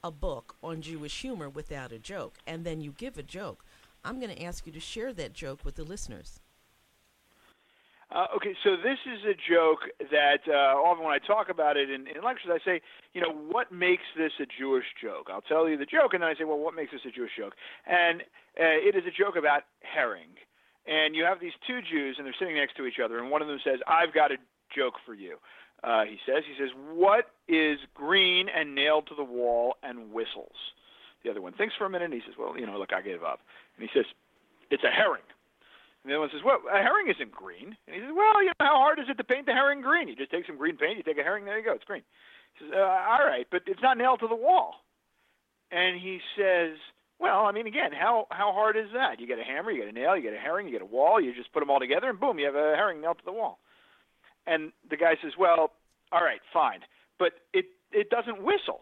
a 0.04 0.12
book 0.12 0.54
on 0.62 0.82
Jewish 0.82 1.20
humor 1.20 1.48
without 1.48 1.90
a 1.90 1.98
joke, 1.98 2.38
and 2.46 2.64
then 2.64 2.80
you 2.80 2.92
give 2.92 3.18
a 3.18 3.24
joke. 3.24 3.64
I'm 4.04 4.20
going 4.20 4.32
to 4.32 4.44
ask 4.44 4.68
you 4.68 4.72
to 4.72 4.78
share 4.78 5.12
that 5.14 5.32
joke 5.32 5.64
with 5.64 5.74
the 5.74 5.82
listeners. 5.82 6.38
Uh, 8.10 8.24
okay, 8.34 8.56
so 8.64 8.70
this 8.76 8.96
is 9.04 9.20
a 9.28 9.36
joke 9.36 9.80
that 10.10 10.40
uh, 10.48 10.80
often 10.80 11.04
when 11.04 11.12
I 11.12 11.18
talk 11.18 11.50
about 11.50 11.76
it 11.76 11.90
in, 11.90 12.06
in 12.08 12.24
lectures, 12.24 12.48
I 12.48 12.58
say, 12.64 12.80
you 13.12 13.20
know, 13.20 13.32
what 13.32 13.70
makes 13.70 14.04
this 14.16 14.32
a 14.40 14.46
Jewish 14.48 14.86
joke? 15.00 15.28
I'll 15.30 15.42
tell 15.42 15.68
you 15.68 15.76
the 15.76 15.84
joke, 15.84 16.14
and 16.14 16.22
then 16.22 16.30
I 16.30 16.34
say, 16.34 16.44
well, 16.44 16.58
what 16.58 16.74
makes 16.74 16.92
this 16.92 17.02
a 17.06 17.10
Jewish 17.10 17.32
joke? 17.36 17.52
And 17.86 18.22
uh, 18.56 18.80
it 18.80 18.96
is 18.96 19.04
a 19.04 19.12
joke 19.12 19.36
about 19.36 19.64
herring. 19.84 20.32
And 20.86 21.14
you 21.14 21.24
have 21.24 21.38
these 21.38 21.52
two 21.66 21.80
Jews, 21.84 22.16
and 22.16 22.24
they're 22.24 22.34
sitting 22.38 22.56
next 22.56 22.76
to 22.78 22.86
each 22.86 22.96
other, 22.96 23.18
and 23.18 23.30
one 23.30 23.42
of 23.42 23.48
them 23.48 23.60
says, 23.62 23.78
I've 23.86 24.14
got 24.14 24.32
a 24.32 24.36
joke 24.74 24.94
for 25.04 25.12
you. 25.12 25.36
Uh, 25.84 26.04
he 26.04 26.16
says, 26.24 26.44
he 26.48 26.56
says, 26.58 26.70
what 26.94 27.26
is 27.46 27.78
green 27.92 28.48
and 28.48 28.74
nailed 28.74 29.06
to 29.08 29.14
the 29.14 29.22
wall 29.22 29.76
and 29.82 30.12
whistles? 30.12 30.56
The 31.24 31.30
other 31.30 31.42
one 31.42 31.52
thinks 31.52 31.74
for 31.76 31.84
a 31.84 31.90
minute, 31.90 32.06
and 32.06 32.14
he 32.14 32.20
says, 32.24 32.36
well, 32.38 32.58
you 32.58 32.64
know, 32.64 32.78
look, 32.78 32.92
I 32.94 33.02
gave 33.02 33.22
up. 33.22 33.40
And 33.76 33.86
he 33.86 33.90
says, 33.92 34.06
it's 34.70 34.82
a 34.82 34.90
herring. 34.90 35.22
And 36.08 36.16
the 36.16 36.20
one 36.24 36.30
says, 36.32 36.40
well, 36.40 36.64
a 36.72 36.80
herring 36.80 37.12
isn't 37.12 37.30
green. 37.30 37.76
And 37.84 37.92
he 37.92 38.00
says, 38.00 38.16
well, 38.16 38.40
you 38.40 38.48
know, 38.56 38.64
how 38.64 38.80
hard 38.80 38.98
is 38.98 39.12
it 39.12 39.20
to 39.20 39.24
paint 39.28 39.44
the 39.44 39.52
herring 39.52 39.82
green? 39.84 40.08
You 40.08 40.16
just 40.16 40.30
take 40.30 40.46
some 40.46 40.56
green 40.56 40.78
paint, 40.80 40.96
you 40.96 41.04
take 41.04 41.20
a 41.20 41.22
herring, 41.22 41.44
there 41.44 41.58
you 41.58 41.64
go, 41.64 41.76
it's 41.76 41.84
green. 41.84 42.00
He 42.56 42.64
says, 42.64 42.72
uh, 42.72 42.80
all 42.80 43.28
right, 43.28 43.44
but 43.52 43.60
it's 43.66 43.82
not 43.82 43.98
nailed 43.98 44.20
to 44.20 44.26
the 44.26 44.34
wall. 44.34 44.80
And 45.70 46.00
he 46.00 46.16
says, 46.32 46.80
well, 47.20 47.44
I 47.44 47.52
mean, 47.52 47.66
again, 47.66 47.92
how 47.92 48.24
how 48.30 48.56
hard 48.56 48.78
is 48.78 48.88
that? 48.94 49.20
You 49.20 49.26
get 49.26 49.38
a 49.38 49.44
hammer, 49.44 49.70
you 49.70 49.84
get 49.84 49.92
a 49.92 49.92
nail, 49.92 50.16
you 50.16 50.22
get 50.22 50.32
a 50.32 50.40
herring, 50.40 50.64
you 50.64 50.72
get 50.72 50.80
a 50.80 50.88
wall, 50.88 51.20
you 51.20 51.34
just 51.34 51.52
put 51.52 51.60
them 51.60 51.68
all 51.68 51.78
together, 51.78 52.08
and 52.08 52.18
boom, 52.18 52.38
you 52.38 52.46
have 52.46 52.54
a 52.54 52.72
herring 52.72 53.02
nailed 53.02 53.18
to 53.18 53.24
the 53.26 53.32
wall. 53.32 53.58
And 54.46 54.72
the 54.88 54.96
guy 54.96 55.20
says, 55.20 55.32
well, 55.38 55.76
all 56.10 56.24
right, 56.24 56.40
fine, 56.54 56.80
but 57.18 57.32
it 57.52 57.66
it 57.92 58.08
doesn't 58.08 58.40
whistle. 58.40 58.80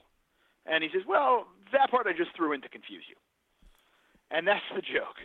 And 0.65 0.85
he 0.85 0.91
says, 0.95 1.03
well, 1.09 1.47
that 1.73 1.91
part 1.91 2.07
I 2.07 2.13
just 2.13 2.37
threw 2.37 2.53
in 2.53 2.63
to 2.63 2.69
confuse 2.69 3.03
you. 3.11 3.17
And 4.31 4.47
that's 4.47 4.63
the 4.75 4.83
joke. 4.83 5.19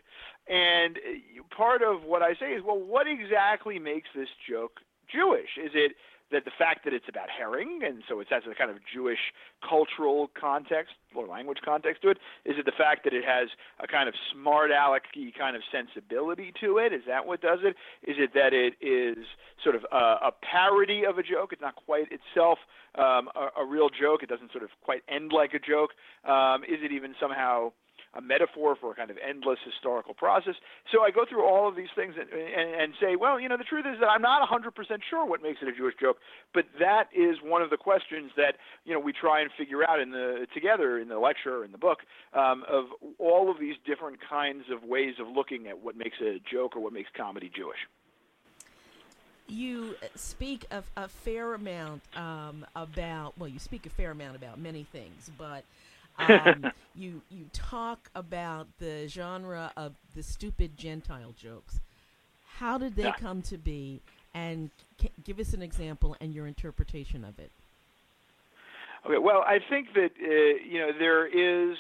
And 0.48 0.98
uh, 0.98 1.56
part 1.56 1.82
of 1.82 2.04
what 2.04 2.22
I 2.22 2.34
say 2.40 2.54
is, 2.54 2.64
well, 2.66 2.80
what 2.80 3.08
exactly 3.08 3.80
makes 3.80 4.10
this 4.16 4.30
joke 4.48 4.80
Jewish? 5.12 5.58
Is 5.58 5.72
it 5.74 5.94
that 6.32 6.46
the 6.46 6.52
fact 6.58 6.84
that 6.86 6.94
it's 6.94 7.10
about 7.10 7.28
herring, 7.30 7.82
and 7.86 8.04
so 8.08 8.20
it 8.20 8.28
has 8.30 8.44
a 8.50 8.56
kind 8.56 8.72
of 8.72 8.78
Jewish 8.92 9.20
cultural 9.68 10.32
context 10.40 10.94
or 11.14 11.28
language 11.28 11.60
context 11.64 12.02
to 12.04 12.10
it? 12.10 12.18
Is 12.46 12.56
it 12.58 12.66
the 12.66 12.72
fact 12.72 13.04
that 13.04 13.14
it 13.14 13.24
has 13.26 13.50
a 13.80 13.88
kind 13.88 14.08
of 14.08 14.16
smart 14.32 14.72
alecky 14.72 15.36
kind 15.38 15.56
of 15.56 15.62
sensibility 15.72 16.54
to 16.62 16.78
it? 16.78 16.94
Is 16.94 17.02
that 17.08 17.28
what 17.28 17.42
does 17.42 17.60
it? 17.64 17.76
Is 18.10 18.16
it 18.18 18.34
that 18.34 18.54
it 18.54 18.74
is 18.82 19.26
sort 19.64 19.76
of 19.76 19.86
a, 19.92 20.32
a 20.32 20.32
parody 20.42 21.06
of 21.06 21.18
a 21.18 21.24
joke? 21.24 21.52
It's 21.52 21.62
not 21.62 21.76
quite 21.76 22.08
itself 22.12 22.60
um, 22.96 23.30
a, 23.36 23.62
a 23.62 23.66
real 23.66 23.90
joke. 23.90 24.24
It 24.24 24.30
doesn't 24.30 24.52
sort 24.52 24.64
of 24.64 24.70
quite 24.82 25.04
end 25.08 25.32
like 25.34 25.54
a 25.54 25.60
joke. 25.60 25.92
Um, 26.26 26.64
is 26.64 26.80
it 26.82 26.92
even 26.92 27.14
somehow 27.20 27.74
a 28.14 28.22
metaphor 28.22 28.76
for 28.76 28.92
a 28.92 28.96
kind 28.96 29.10
of 29.10 29.18
endless 29.18 29.60
historical 29.64 30.14
process. 30.14 30.56
So 30.92 31.02
I 31.04 31.12
go 31.12 31.26
through 31.28 31.46
all 31.46 31.68
of 31.68 31.76
these 31.76 31.90
things 31.96 32.16
and, 32.20 32.30
and, 32.30 32.82
and 32.82 32.94
say, 33.00 33.16
well, 33.16 33.40
you 33.40 33.48
know, 33.48 33.58
the 33.58 33.64
truth 33.64 33.86
is 33.86 34.00
that 34.00 34.08
I'm 34.08 34.22
not 34.22 34.48
100% 34.48 34.74
sure 35.10 35.26
what 35.26 35.42
makes 35.42 35.60
it 35.62 35.68
a 35.68 35.72
Jewish 35.72 35.96
joke, 36.00 36.18
but 36.54 36.66
that 36.80 37.08
is 37.16 37.38
one 37.44 37.62
of 37.62 37.70
the 37.70 37.78
questions 37.78 38.32
that 38.36 38.56
you 38.86 38.94
know 38.94 39.00
we 39.00 39.14
try 39.14 39.42
and 39.42 39.50
figure 39.58 39.88
out 39.88 40.00
in 40.00 40.12
the 40.12 40.48
together 40.54 41.00
in 41.00 41.08
the 41.08 41.20
lecture 41.20 41.64
in 41.64 41.72
the 41.72 41.78
book 41.78 42.00
um, 42.34 42.64
of 42.70 42.86
all 43.18 43.50
of 43.50 43.60
these 43.60 43.76
different 43.86 44.18
kinds 44.28 44.66
of 44.72 44.84
ways 44.84 45.16
of 45.20 45.28
looking 45.28 45.68
at 45.68 45.80
what 45.80 45.96
makes 45.96 46.18
a 46.22 46.40
joke 46.52 46.76
or 46.76 46.82
what 46.82 46.94
makes 46.94 47.10
comedy 47.16 47.52
Jewish 47.54 47.78
you 49.48 49.96
speak 50.16 50.66
of 50.72 50.86
a 50.96 51.08
fair 51.08 51.54
amount 51.54 52.02
um, 52.16 52.66
about 52.76 53.38
well 53.38 53.50
you 53.50 53.60
speak 53.60 53.86
a 53.86 53.90
fair 53.90 54.12
amount 54.12 54.36
about 54.36 54.58
many 54.58 54.84
things 54.84 55.30
but 55.38 55.64
um, 56.28 56.72
you 56.96 57.22
you 57.30 57.46
talk 57.54 58.10
about 58.16 58.68
the 58.80 59.08
genre 59.08 59.72
of 59.78 59.94
the 60.16 60.24
stupid 60.24 60.78
Gentile 60.78 61.34
jokes. 61.38 61.80
How 62.58 62.78
did 62.78 62.96
they 62.96 63.12
come 63.18 63.42
to 63.44 63.58
be? 63.58 64.02
And 64.34 64.70
give 65.26 65.40
us 65.40 65.54
an 65.54 65.62
example 65.62 66.16
and 66.22 66.34
your 66.34 66.48
interpretation 66.48 67.26
of 67.26 67.38
it. 67.38 67.52
Okay. 69.06 69.18
Well, 69.18 69.42
I 69.42 69.60
think 69.70 69.90
that 69.96 70.12
uh, 70.22 70.64
you 70.66 70.80
know 70.80 70.92
there 70.98 71.28
is. 71.28 71.78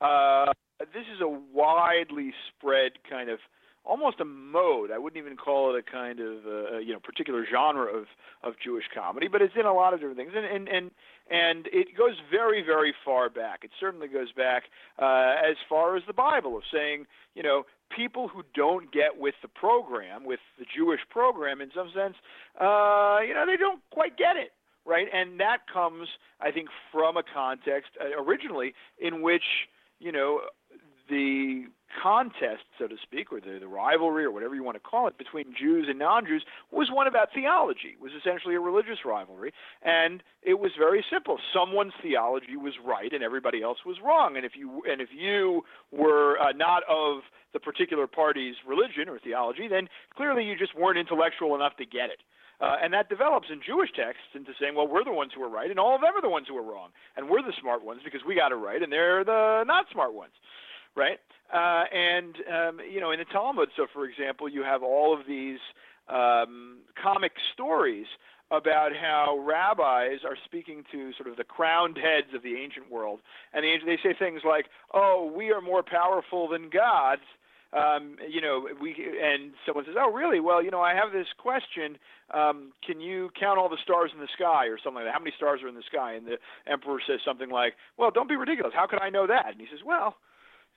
Uh, 0.00 0.52
this 0.80 1.04
is 1.14 1.20
a 1.20 1.28
widely 1.28 2.32
spread 2.48 2.92
kind 3.08 3.30
of 3.30 3.38
almost 3.84 4.20
a 4.20 4.24
mode. 4.24 4.90
I 4.90 4.98
wouldn't 4.98 5.22
even 5.22 5.36
call 5.36 5.74
it 5.74 5.78
a 5.78 5.90
kind 5.90 6.20
of 6.20 6.46
uh, 6.46 6.78
you 6.78 6.92
know 6.92 7.00
particular 7.00 7.46
genre 7.50 7.86
of 7.86 8.06
of 8.42 8.54
Jewish 8.62 8.84
comedy, 8.94 9.28
but 9.28 9.42
it's 9.42 9.54
in 9.58 9.66
a 9.66 9.72
lot 9.72 9.94
of 9.94 10.00
different 10.00 10.18
things, 10.18 10.32
and 10.34 10.44
and 10.44 10.68
and 10.68 10.90
and 11.30 11.68
it 11.72 11.96
goes 11.96 12.16
very 12.30 12.62
very 12.62 12.94
far 13.04 13.28
back. 13.28 13.60
It 13.62 13.70
certainly 13.78 14.08
goes 14.08 14.32
back 14.32 14.64
uh, 14.98 15.34
as 15.44 15.56
far 15.68 15.96
as 15.96 16.02
the 16.06 16.12
Bible 16.12 16.56
of 16.56 16.62
saying 16.72 17.06
you 17.34 17.42
know 17.42 17.64
people 17.94 18.28
who 18.28 18.42
don't 18.54 18.92
get 18.92 19.18
with 19.18 19.34
the 19.42 19.48
program, 19.48 20.24
with 20.24 20.40
the 20.58 20.64
Jewish 20.74 21.00
program, 21.10 21.60
in 21.60 21.70
some 21.74 21.90
sense, 21.94 22.14
uh, 22.60 23.18
you 23.26 23.34
know 23.34 23.44
they 23.46 23.56
don't 23.56 23.80
quite 23.90 24.16
get 24.16 24.36
it 24.36 24.52
right? 24.84 25.06
And 25.12 25.38
that 25.38 25.58
comes, 25.72 26.08
I 26.40 26.50
think, 26.50 26.68
from 26.90 27.16
a 27.16 27.22
context 27.22 27.90
uh, 28.00 28.20
originally 28.20 28.74
in 28.98 29.22
which 29.22 29.44
you 30.00 30.10
know 30.10 30.40
the 31.08 31.66
contest, 32.00 32.64
so 32.78 32.86
to 32.86 32.96
speak, 33.02 33.32
or 33.32 33.40
the, 33.40 33.58
the 33.60 33.66
rivalry, 33.66 34.24
or 34.24 34.30
whatever 34.30 34.54
you 34.54 34.64
want 34.64 34.76
to 34.76 34.80
call 34.80 35.08
it, 35.08 35.18
between 35.18 35.54
Jews 35.58 35.86
and 35.88 35.98
non-Jews 35.98 36.44
was 36.70 36.88
one 36.90 37.06
about 37.06 37.28
theology. 37.34 37.94
It 37.94 38.00
was 38.00 38.12
essentially 38.18 38.54
a 38.54 38.60
religious 38.60 39.04
rivalry, 39.04 39.52
and 39.82 40.22
it 40.42 40.58
was 40.58 40.72
very 40.78 41.04
simple. 41.10 41.38
Someone's 41.52 41.92
theology 42.02 42.56
was 42.56 42.74
right, 42.84 43.12
and 43.12 43.22
everybody 43.22 43.62
else 43.62 43.78
was 43.84 43.96
wrong. 44.04 44.36
And 44.36 44.46
if 44.46 44.52
you 44.56 44.82
and 44.90 45.00
if 45.00 45.08
you 45.12 45.62
were 45.90 46.38
uh, 46.40 46.52
not 46.52 46.82
of 46.88 47.22
the 47.52 47.60
particular 47.60 48.06
party's 48.06 48.56
religion 48.66 49.08
or 49.08 49.18
theology, 49.18 49.68
then 49.68 49.88
clearly 50.16 50.44
you 50.44 50.56
just 50.56 50.74
weren't 50.74 50.98
intellectual 50.98 51.54
enough 51.54 51.76
to 51.76 51.84
get 51.84 52.08
it. 52.08 52.20
Uh, 52.60 52.76
and 52.80 52.94
that 52.94 53.08
develops 53.08 53.48
in 53.50 53.60
Jewish 53.66 53.90
texts 53.90 54.32
into 54.34 54.52
saying, 54.60 54.76
well, 54.76 54.86
we're 54.86 55.02
the 55.02 55.12
ones 55.12 55.32
who 55.34 55.42
are 55.42 55.50
right, 55.50 55.68
and 55.68 55.80
all 55.80 55.96
of 55.96 56.00
them 56.00 56.14
are 56.14 56.22
the 56.22 56.30
ones 56.30 56.46
who 56.48 56.56
are 56.56 56.62
wrong, 56.62 56.90
and 57.16 57.28
we're 57.28 57.42
the 57.42 57.52
smart 57.60 57.84
ones 57.84 58.00
because 58.04 58.20
we 58.24 58.36
got 58.36 58.52
it 58.52 58.54
right, 58.54 58.80
and 58.80 58.92
they're 58.92 59.24
the 59.24 59.64
not 59.66 59.86
smart 59.90 60.14
ones 60.14 60.32
right? 60.96 61.18
Uh, 61.52 61.84
and 61.92 62.36
um, 62.50 62.80
you 62.90 63.00
know, 63.00 63.10
in 63.10 63.18
the 63.18 63.24
Talmud, 63.26 63.68
so 63.76 63.86
for 63.92 64.06
example, 64.06 64.48
you 64.48 64.62
have 64.62 64.82
all 64.82 65.12
of 65.18 65.26
these 65.26 65.58
um, 66.08 66.78
comic 67.00 67.32
stories 67.52 68.06
about 68.50 68.92
how 68.94 69.38
rabbis 69.38 70.20
are 70.24 70.36
speaking 70.44 70.84
to 70.92 71.12
sort 71.14 71.28
of 71.28 71.36
the 71.36 71.44
crowned 71.44 71.96
heads 71.96 72.34
of 72.34 72.42
the 72.42 72.56
ancient 72.56 72.90
world, 72.90 73.20
and 73.52 73.64
the, 73.64 73.78
they 73.84 73.98
say 74.02 74.14
things 74.14 74.42
like, 74.44 74.66
"Oh, 74.92 75.32
we 75.34 75.50
are 75.52 75.60
more 75.60 75.82
powerful 75.82 76.48
than 76.48 76.68
gods." 76.68 77.22
Um, 77.72 78.16
you 78.28 78.42
know, 78.42 78.68
we 78.80 78.94
and 79.22 79.52
someone 79.64 79.86
says, 79.86 79.94
"Oh, 79.98 80.12
really? 80.12 80.40
Well, 80.40 80.62
you 80.62 80.70
know, 80.70 80.82
I 80.82 80.94
have 80.94 81.12
this 81.12 81.28
question. 81.38 81.96
Um, 82.32 82.72
can 82.84 83.00
you 83.00 83.30
count 83.38 83.58
all 83.58 83.70
the 83.70 83.78
stars 83.82 84.10
in 84.14 84.20
the 84.20 84.28
sky, 84.34 84.66
or 84.66 84.76
something 84.78 84.96
like 84.96 85.04
that? 85.04 85.14
How 85.14 85.20
many 85.20 85.32
stars 85.36 85.62
are 85.62 85.68
in 85.68 85.74
the 85.74 85.82
sky?" 85.82 86.12
And 86.14 86.26
the 86.26 86.38
emperor 86.66 86.98
says 87.06 87.20
something 87.24 87.48
like, 87.48 87.74
"Well, 87.96 88.10
don't 88.10 88.28
be 88.28 88.36
ridiculous. 88.36 88.74
How 88.74 88.86
could 88.86 89.00
I 89.00 89.08
know 89.08 89.26
that?" 89.26 89.52
And 89.52 89.60
he 89.60 89.66
says, 89.66 89.80
"Well." 89.84 90.16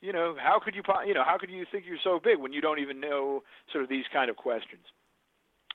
You 0.02 0.14
know, 0.14 0.36
how 0.38 0.60
could 0.64 0.76
you, 0.76 0.84
you 1.06 1.14
know, 1.14 1.24
how 1.24 1.38
could 1.38 1.50
you 1.50 1.66
think 1.72 1.86
you're 1.88 1.98
so 2.04 2.20
big 2.24 2.40
when 2.40 2.54
you 2.54 2.62
don't 2.62 2.80
even 2.80 3.00
know 3.00 3.44
sort 3.72 3.84
of 3.84 3.90
these 3.90 4.06
kind 4.12 4.30
of 4.30 4.36
questions? 4.36 4.84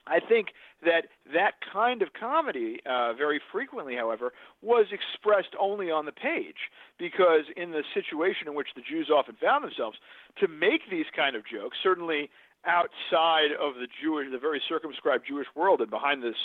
I 0.07 0.19
think 0.19 0.47
that 0.83 1.05
that 1.33 1.53
kind 1.71 2.01
of 2.01 2.09
comedy, 2.19 2.79
uh, 2.89 3.13
very 3.13 3.39
frequently, 3.51 3.95
however, 3.95 4.33
was 4.61 4.87
expressed 4.91 5.53
only 5.59 5.91
on 5.91 6.05
the 6.05 6.11
page 6.11 6.71
because, 6.97 7.45
in 7.55 7.71
the 7.71 7.83
situation 7.93 8.47
in 8.47 8.55
which 8.55 8.69
the 8.75 8.81
Jews 8.81 9.11
often 9.13 9.35
found 9.41 9.63
themselves, 9.63 9.97
to 10.39 10.47
make 10.47 10.89
these 10.89 11.05
kind 11.15 11.35
of 11.35 11.43
jokes, 11.45 11.77
certainly 11.83 12.29
outside 12.65 13.53
of 13.59 13.75
the 13.75 13.87
Jewish, 14.01 14.27
the 14.31 14.39
very 14.39 14.61
circumscribed 14.67 15.25
Jewish 15.27 15.47
world, 15.55 15.81
and 15.81 15.89
behind 15.89 16.23
this 16.23 16.37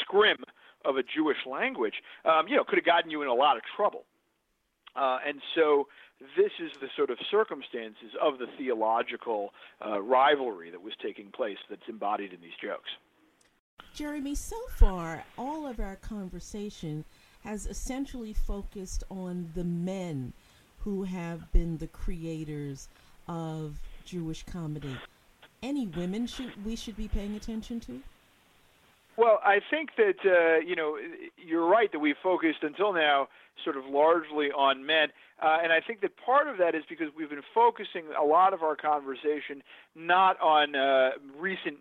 scrim 0.00 0.38
of 0.84 0.96
a 0.96 1.02
Jewish 1.02 1.38
language, 1.50 1.94
um, 2.24 2.46
you 2.46 2.56
know, 2.56 2.64
could 2.64 2.78
have 2.78 2.86
gotten 2.86 3.10
you 3.10 3.22
in 3.22 3.28
a 3.28 3.34
lot 3.34 3.56
of 3.56 3.62
trouble. 3.76 4.04
Uh, 4.94 5.18
and 5.26 5.40
so 5.54 5.88
this 6.36 6.52
is 6.60 6.72
the 6.80 6.88
sort 6.96 7.10
of 7.10 7.18
circumstances 7.30 8.12
of 8.20 8.38
the 8.38 8.46
theological 8.58 9.52
uh, 9.84 10.00
rivalry 10.00 10.70
that 10.70 10.82
was 10.82 10.94
taking 11.02 11.30
place 11.30 11.58
that's 11.68 11.88
embodied 11.88 12.32
in 12.32 12.40
these 12.40 12.56
jokes. 12.62 12.90
Jeremy, 13.94 14.34
so 14.34 14.56
far, 14.76 15.24
all 15.38 15.66
of 15.66 15.78
our 15.78 15.96
conversation 15.96 17.04
has 17.44 17.66
essentially 17.66 18.32
focused 18.32 19.04
on 19.10 19.50
the 19.54 19.64
men 19.64 20.32
who 20.78 21.04
have 21.04 21.50
been 21.52 21.78
the 21.78 21.86
creators 21.86 22.88
of 23.28 23.78
Jewish 24.04 24.42
comedy. 24.44 24.96
Any 25.62 25.86
women 25.86 26.26
should 26.26 26.64
we 26.64 26.76
should 26.76 26.96
be 26.96 27.08
paying 27.08 27.36
attention 27.36 27.80
to? 27.80 28.02
Well, 29.16 29.40
I 29.44 29.60
think 29.70 29.90
that 29.96 30.18
uh, 30.24 30.58
you 30.66 30.74
know 30.74 30.98
you're 31.38 31.66
right 31.66 31.90
that 31.92 32.00
we've 32.00 32.16
focused 32.22 32.62
until 32.62 32.92
now 32.92 33.28
sort 33.62 33.76
of 33.76 33.84
largely 33.86 34.50
on 34.50 34.84
men, 34.84 35.08
uh, 35.42 35.58
and 35.62 35.72
I 35.72 35.80
think 35.80 36.00
that 36.00 36.12
part 36.16 36.48
of 36.48 36.58
that 36.58 36.74
is 36.74 36.84
because 36.88 37.08
we've 37.16 37.30
been 37.30 37.42
focusing 37.54 38.04
a 38.18 38.24
lot 38.24 38.52
of 38.52 38.62
our 38.62 38.76
conversation 38.76 39.62
not 39.94 40.40
on 40.40 40.74
uh, 40.74 41.10
recent 41.38 41.78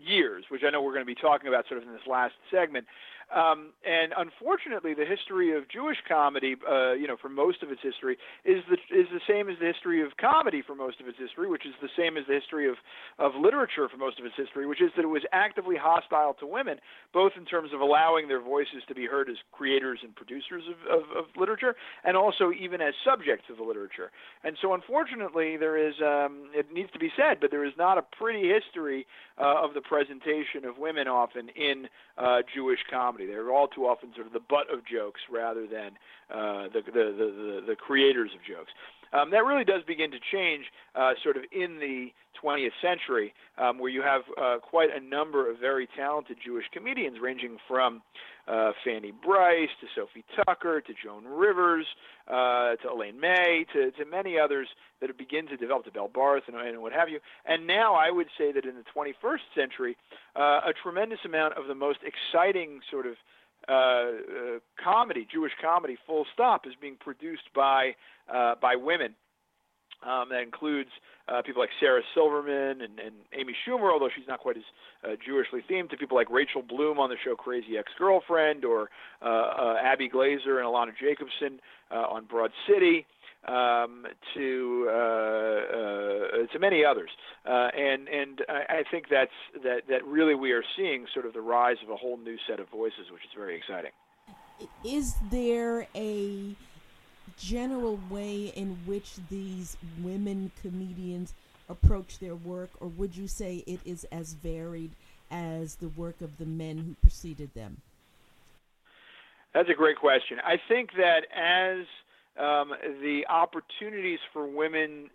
years, 0.00 0.44
which 0.48 0.62
I 0.66 0.70
know 0.70 0.82
we're 0.82 0.92
going 0.92 1.06
to 1.06 1.06
be 1.06 1.14
talking 1.14 1.48
about 1.48 1.66
sort 1.68 1.80
of 1.82 1.86
in 1.86 1.92
this 1.92 2.06
last 2.06 2.34
segment, 2.50 2.86
um, 3.34 3.72
and 3.84 4.14
unfortunately, 4.16 4.94
the 4.94 5.04
history 5.04 5.56
of 5.56 5.68
Jewish 5.68 5.98
comedy, 6.06 6.54
uh, 6.70 6.92
you 6.92 7.08
know, 7.08 7.16
for 7.20 7.28
most 7.28 7.62
of 7.62 7.70
its 7.70 7.82
history, 7.82 8.16
is 8.44 8.62
the 8.70 8.78
is 8.94 9.08
the 9.12 9.20
same 9.28 9.48
as 9.48 9.58
the 9.58 9.66
history 9.66 10.02
of 10.02 10.16
comedy 10.16 10.62
for 10.62 10.74
most 10.74 11.00
of 11.00 11.08
its 11.08 11.18
history, 11.18 11.48
which 11.48 11.66
is 11.66 11.74
the 11.82 11.88
same 11.98 12.16
as 12.16 12.24
the 12.28 12.34
history 12.34 12.68
of 12.68 12.76
of 13.18 13.32
literature 13.34 13.88
for 13.88 13.96
most 13.96 14.20
of 14.20 14.24
its 14.24 14.36
history, 14.36 14.66
which 14.66 14.80
is 14.80 14.92
that 14.96 15.02
it 15.02 15.08
was 15.08 15.24
actively 15.32 15.74
hostile 15.76 16.34
to 16.34 16.46
women, 16.46 16.78
both 17.12 17.32
in 17.36 17.44
terms 17.44 17.72
of 17.74 17.80
allowing 17.80 18.28
their 18.28 18.40
voices 18.40 18.82
to 18.86 18.94
be 18.94 19.06
heard 19.06 19.28
as 19.28 19.36
creators 19.50 19.98
and 20.02 20.14
producers 20.14 20.62
of, 20.70 21.02
of, 21.02 21.16
of 21.16 21.24
literature, 21.36 21.74
and 22.04 22.16
also 22.16 22.52
even 22.52 22.80
as 22.80 22.94
subjects 23.04 23.46
of 23.50 23.56
the 23.56 23.64
literature. 23.64 24.12
And 24.44 24.56
so, 24.62 24.74
unfortunately, 24.74 25.56
there 25.56 25.76
is 25.76 25.94
um, 26.00 26.50
it 26.54 26.72
needs 26.72 26.90
to 26.92 27.00
be 27.00 27.10
said, 27.16 27.40
but 27.40 27.50
there 27.50 27.64
is 27.64 27.74
not 27.76 27.98
a 27.98 28.02
pretty 28.02 28.48
history 28.48 29.06
uh, 29.38 29.64
of 29.64 29.74
the 29.74 29.80
presentation 29.80 30.64
of 30.64 30.78
women 30.78 31.08
often 31.08 31.48
in 31.50 31.88
uh, 32.16 32.38
Jewish 32.54 32.78
comedy. 32.88 33.23
They're 33.26 33.52
all 33.52 33.68
too 33.68 33.86
often 33.86 34.10
sort 34.14 34.26
of 34.26 34.32
the 34.32 34.40
butt 34.40 34.72
of 34.72 34.84
jokes 34.86 35.20
rather 35.30 35.66
than 35.66 35.92
uh, 36.30 36.68
the, 36.72 36.82
the, 36.86 36.92
the, 36.92 37.60
the 37.68 37.76
creators 37.76 38.30
of 38.34 38.40
jokes. 38.44 38.70
Um, 39.14 39.30
that 39.30 39.44
really 39.44 39.64
does 39.64 39.82
begin 39.86 40.10
to 40.10 40.18
change 40.32 40.64
uh, 40.94 41.12
sort 41.22 41.36
of 41.36 41.44
in 41.52 41.78
the 41.78 42.12
20th 42.42 42.72
century, 42.82 43.32
um, 43.58 43.78
where 43.78 43.90
you 43.90 44.02
have 44.02 44.22
uh, 44.40 44.58
quite 44.58 44.90
a 44.94 45.00
number 45.00 45.48
of 45.50 45.58
very 45.58 45.88
talented 45.96 46.36
Jewish 46.44 46.66
comedians, 46.72 47.18
ranging 47.20 47.56
from 47.68 48.02
uh, 48.46 48.72
Fanny 48.84 49.12
Brice 49.24 49.70
to 49.80 49.86
Sophie 49.94 50.24
Tucker 50.44 50.80
to 50.80 50.92
Joan 51.02 51.24
Rivers 51.24 51.86
uh, 52.28 52.76
to 52.76 52.90
Elaine 52.92 53.18
May 53.18 53.64
to, 53.72 53.90
to 53.92 54.04
many 54.04 54.38
others 54.38 54.68
that 55.00 55.08
have 55.08 55.16
begun 55.16 55.46
to 55.46 55.56
develop, 55.56 55.84
to 55.84 55.90
Belle 55.90 56.10
Barth 56.12 56.44
and, 56.46 56.56
and 56.56 56.82
what 56.82 56.92
have 56.92 57.08
you. 57.08 57.20
And 57.46 57.66
now 57.66 57.94
I 57.94 58.10
would 58.10 58.28
say 58.36 58.52
that 58.52 58.64
in 58.64 58.74
the 58.74 58.84
21st 58.94 59.38
century, 59.54 59.96
uh, 60.36 60.60
a 60.66 60.72
tremendous 60.82 61.20
amount 61.24 61.54
of 61.54 61.68
the 61.68 61.74
most 61.74 62.00
exciting 62.02 62.80
sort 62.90 63.06
of 63.06 63.14
uh, 63.68 63.72
uh, 63.72 64.58
comedy, 64.82 65.26
Jewish 65.32 65.52
comedy, 65.60 65.96
full 66.06 66.26
stop, 66.32 66.66
is 66.66 66.74
being 66.80 66.96
produced 66.98 67.48
by 67.54 67.94
uh, 68.32 68.54
by 68.60 68.76
women. 68.76 69.14
Um, 70.04 70.28
that 70.30 70.42
includes 70.42 70.90
uh, 71.28 71.40
people 71.40 71.62
like 71.62 71.70
Sarah 71.80 72.02
Silverman 72.14 72.82
and, 72.82 72.98
and 72.98 73.14
Amy 73.32 73.54
Schumer, 73.66 73.90
although 73.90 74.10
she's 74.14 74.28
not 74.28 74.40
quite 74.40 74.58
as 74.58 74.62
uh, 75.02 75.16
Jewishly 75.26 75.60
themed, 75.70 75.88
to 75.90 75.96
people 75.96 76.16
like 76.16 76.28
Rachel 76.30 76.62
Bloom 76.62 76.98
on 76.98 77.08
the 77.08 77.16
show 77.24 77.34
Crazy 77.34 77.78
Ex-Girlfriend, 77.78 78.66
or 78.66 78.90
uh, 79.22 79.24
uh, 79.24 79.76
Abby 79.82 80.10
Glazer 80.10 80.58
and 80.58 80.66
Ilana 80.66 80.92
Jacobson 81.00 81.58
uh, 81.90 81.94
on 81.94 82.26
Broad 82.26 82.50
City, 82.68 83.06
um, 83.46 84.06
to 84.34 84.86
uh, 84.88 84.92
uh, 84.92 86.46
to 86.52 86.58
many 86.58 86.84
others. 86.84 87.10
Uh, 87.44 87.68
and 87.76 88.08
and 88.08 88.42
I, 88.48 88.78
I 88.78 88.82
think 88.90 89.08
that's 89.10 89.30
that 89.62 89.82
that 89.88 90.04
really 90.04 90.34
we 90.34 90.52
are 90.52 90.64
seeing 90.76 91.06
sort 91.12 91.26
of 91.26 91.32
the 91.32 91.40
rise 91.40 91.76
of 91.82 91.90
a 91.90 91.96
whole 91.96 92.16
new 92.16 92.36
set 92.48 92.60
of 92.60 92.68
voices, 92.68 93.10
which 93.12 93.22
is 93.24 93.30
very 93.36 93.56
exciting. 93.56 93.90
Is 94.84 95.14
there 95.30 95.86
a 95.94 96.54
general 97.38 97.98
way 98.08 98.52
in 98.54 98.78
which 98.86 99.14
these 99.28 99.76
women 100.02 100.50
comedians 100.62 101.34
approach 101.68 102.18
their 102.18 102.36
work, 102.36 102.70
or 102.80 102.88
would 102.88 103.16
you 103.16 103.26
say 103.26 103.64
it 103.66 103.80
is 103.84 104.04
as 104.12 104.34
varied 104.34 104.92
as 105.30 105.76
the 105.76 105.88
work 105.88 106.20
of 106.20 106.36
the 106.38 106.44
men 106.44 106.78
who 106.78 106.94
preceded 107.00 107.52
them? 107.54 107.78
That's 109.52 109.70
a 109.70 109.74
great 109.74 109.96
question. 109.98 110.38
I 110.44 110.56
think 110.68 110.90
that 110.96 111.26
as 111.34 111.86
um, 112.38 112.72
the 113.00 113.24
opportunities 113.28 114.18
for 114.32 114.46
women 114.46 115.10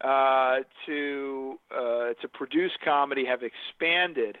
uh, 0.00 0.58
to 0.86 1.58
uh, 1.70 2.14
to 2.20 2.28
produce 2.32 2.72
comedy 2.84 3.24
have 3.24 3.40
expanded, 3.42 4.38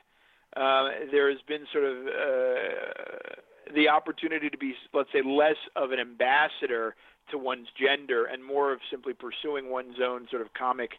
uh, 0.56 0.88
there 1.10 1.30
has 1.30 1.40
been 1.46 1.66
sort 1.72 1.84
of 1.84 1.96
uh, 2.06 3.72
the 3.74 3.88
opportunity 3.88 4.48
to 4.48 4.56
be, 4.56 4.74
let's 4.92 5.10
say, 5.12 5.22
less 5.22 5.56
of 5.76 5.92
an 5.92 5.98
ambassador 5.98 6.94
to 7.30 7.38
one's 7.38 7.68
gender 7.78 8.24
and 8.24 8.44
more 8.44 8.72
of 8.72 8.80
simply 8.90 9.12
pursuing 9.12 9.70
one's 9.70 10.00
own 10.02 10.26
sort 10.30 10.42
of 10.42 10.52
comic 10.54 10.92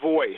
voice 0.00 0.36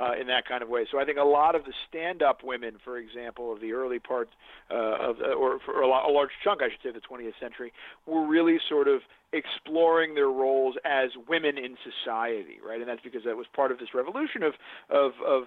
uh, 0.00 0.12
in 0.18 0.26
that 0.28 0.48
kind 0.48 0.62
of 0.62 0.68
way. 0.68 0.86
So 0.90 0.98
I 0.98 1.04
think 1.04 1.18
a 1.18 1.24
lot 1.24 1.54
of 1.54 1.64
the 1.64 1.72
stand-up 1.88 2.42
women, 2.42 2.76
for 2.82 2.96
example, 2.96 3.52
of 3.52 3.60
the 3.60 3.72
early 3.72 3.98
part 3.98 4.30
uh, 4.70 5.10
of, 5.10 5.16
uh, 5.20 5.34
or 5.34 5.58
for 5.64 5.82
a, 5.82 5.86
large 5.86 6.30
chunk, 6.42 6.62
I 6.62 6.70
should 6.70 6.80
say, 6.82 6.88
of 6.88 6.94
the 6.94 7.00
20th 7.00 7.38
century, 7.38 7.72
were 8.06 8.26
really 8.26 8.58
sort 8.68 8.88
of 8.88 9.00
exploring 9.32 10.14
their 10.14 10.28
roles 10.28 10.76
as 10.84 11.10
women 11.28 11.58
in 11.58 11.76
society, 11.84 12.58
right? 12.66 12.80
And 12.80 12.88
that's 12.88 13.02
because 13.02 13.22
that 13.24 13.36
was 13.36 13.46
part 13.54 13.70
of 13.70 13.78
this 13.78 13.94
revolution 13.94 14.42
of 14.42 14.54
of 14.88 15.12
of 15.26 15.44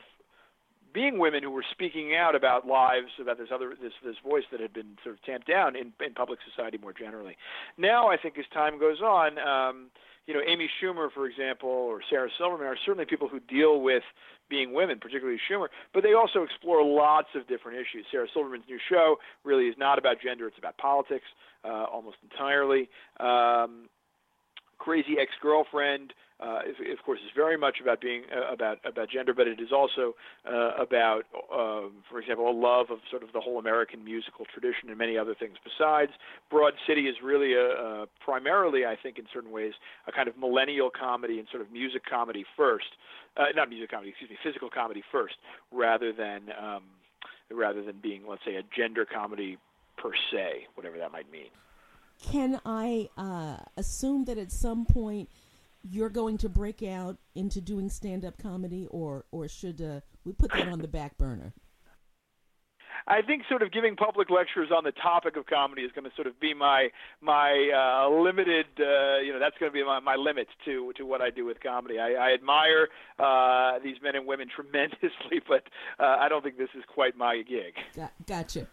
being 0.94 1.18
women 1.18 1.42
who 1.42 1.50
were 1.50 1.66
speaking 1.72 2.16
out 2.16 2.36
about 2.36 2.68
lives, 2.68 3.08
about 3.20 3.38
this 3.40 3.50
other 3.54 3.74
this 3.82 3.94
this 4.06 4.16
voice 4.24 4.44
that 4.52 4.62
had 4.62 4.72
been 4.72 4.98
sort 5.04 5.16
of 5.16 5.24
tamped 5.24 5.48
down 5.48 5.76
in 5.76 5.92
in 6.06 6.14
public 6.14 6.40
society 6.50 6.78
more 6.78 6.94
generally. 6.94 7.36
Now, 7.78 8.10
I 8.10 8.18
think 8.18 8.38
as 8.38 8.46
time 8.54 8.80
goes 8.80 9.02
on, 9.02 9.40
um, 9.40 9.90
you 10.28 10.34
know, 10.34 10.42
Amy 10.48 10.70
Schumer, 10.82 11.12
for 11.12 11.28
example, 11.28 11.70
or 11.70 12.02
Sarah 12.10 12.30
Silverman 12.38 12.68
are 12.68 12.78
certainly 12.86 13.06
people 13.06 13.28
who 13.28 13.40
deal 13.42 13.82
with 13.82 14.04
being 14.50 14.74
women, 14.74 15.00
particularly 15.00 15.40
Schumer, 15.50 15.68
but 15.94 16.04
they 16.04 16.14
also 16.14 16.44
explore 16.44 16.84
lots 16.84 17.30
of 17.36 17.48
different 17.48 17.78
issues. 17.78 18.06
Sarah 18.12 18.28
Silverman's 18.34 18.66
new 18.68 18.80
show 18.90 19.18
really 19.44 19.66
is 19.66 19.76
not 19.78 19.98
about 19.98 20.18
gender; 20.22 20.48
it's 20.48 20.58
about 20.58 20.78
politics 20.78 21.26
uh, 21.66 21.86
almost 21.92 22.18
entirely. 22.24 22.90
Um, 23.20 23.90
Crazy 24.78 25.16
Ex-Girlfriend 25.20 26.14
uh, 26.44 26.60
of 26.92 27.04
course, 27.06 27.20
is 27.20 27.32
very 27.36 27.58
much 27.58 27.78
about 27.82 28.02
being 28.02 28.24
uh, 28.36 28.52
about 28.52 28.80
about 28.86 29.10
gender, 29.10 29.34
but 29.34 29.48
it 29.48 29.60
is 29.60 29.72
also 29.72 30.16
uh, 30.46 30.72
about, 30.78 31.24
uh, 31.34 31.88
for 32.10 32.20
example, 32.20 32.50
a 32.50 32.52
love 32.52 32.88
of 32.92 33.00
sort 33.10 33.24
of 33.24 33.32
the 33.32 33.40
whole 33.40 33.60
American 33.60 34.04
musical 34.04 34.46
tradition 34.46 34.90
and 34.90 34.98
many 34.98 35.18
other 35.18 35.36
things 35.36 35.56
besides. 35.64 36.12
Broad 36.50 36.74
City 36.86 37.08
is 37.08 37.16
really 37.24 37.54
a 37.54 38.06
primarily, 38.20 38.86
I 38.86 38.98
think, 39.02 39.18
in 39.18 39.26
certain 39.34 39.52
ways, 39.52 39.74
a 40.08 40.12
kind 40.12 40.28
of 40.28 40.38
millennial 40.38 40.90
comedy 40.90 41.40
and 41.40 41.48
sort 41.50 41.62
of 41.62 41.72
music 41.72 42.04
comedy 42.10 42.46
first, 42.58 42.92
uh, 43.38 43.46
not 43.56 43.70
music 43.70 43.92
comedy, 43.92 44.10
excuse 44.10 44.30
me, 44.30 44.38
physical 44.44 44.70
comedy 44.70 45.04
first, 45.12 45.36
rather 45.72 46.12
than 46.12 46.50
um, 46.60 46.84
rather 47.52 47.84
than 47.84 48.00
being, 48.02 48.24
let's 48.28 48.44
say, 48.46 48.56
a 48.56 48.64
gender 48.76 49.06
comedy 49.06 49.58
per 49.98 50.12
se, 50.32 50.68
whatever 50.76 50.98
that 50.98 51.12
might 51.12 51.32
mean. 51.32 51.50
Can 52.32 52.60
I 52.66 53.10
uh, 53.18 53.58
assume 53.78 54.26
that 54.26 54.38
at 54.38 54.52
some 54.52 54.86
point? 54.86 55.30
You're 55.84 56.10
going 56.10 56.38
to 56.40 56.50
break 56.50 56.82
out 56.82 57.18
into 57.36 57.62
doing 57.62 57.90
stand-up 57.90 58.38
comedy, 58.38 58.88
or 58.90 59.26
or 59.32 59.48
should 59.48 59.82
uh, 59.82 60.00
we 60.24 60.34
put 60.34 60.52
that 60.54 60.68
on 60.68 60.80
the 60.80 60.88
back 60.88 61.18
burner? 61.18 61.54
I 63.06 63.22
think 63.22 63.44
sort 63.50 63.62
of 63.62 63.72
giving 63.72 63.96
public 63.96 64.30
lectures 64.30 64.70
on 64.76 64.84
the 64.86 64.94
topic 64.94 65.36
of 65.36 65.46
comedy 65.46 65.82
is 65.82 65.92
going 65.92 66.06
to 66.06 66.16
sort 66.16 66.28
of 66.28 66.40
be 66.40 66.54
my 66.54 66.90
my 67.22 67.70
uh, 67.76 68.10
limited. 68.10 68.66
Uh, 68.80 69.20
you 69.20 69.34
know, 69.34 69.40
that's 69.40 69.58
going 69.58 69.72
to 69.72 69.74
be 69.74 69.84
my, 69.84 70.00
my 70.00 70.16
limit 70.16 70.48
to 70.66 70.94
to 70.96 71.06
what 71.06 71.22
I 71.22 71.30
do 71.30 71.46
with 71.46 71.62
comedy. 71.62 72.00
I, 72.00 72.14
I 72.14 72.34
admire 72.34 72.88
uh, 73.20 73.80
these 73.84 73.98
men 74.02 74.16
and 74.16 74.26
women 74.26 74.48
tremendously, 74.56 75.42
but 75.48 75.64
uh, 76.00 76.18
I 76.20 76.30
don't 76.30 76.44
think 76.44 76.58
this 76.58 76.70
is 76.78 76.84
quite 76.88 77.18
my 77.18 77.42
gig. 77.48 77.74
Got, 77.96 78.14
gotcha. 78.26 78.68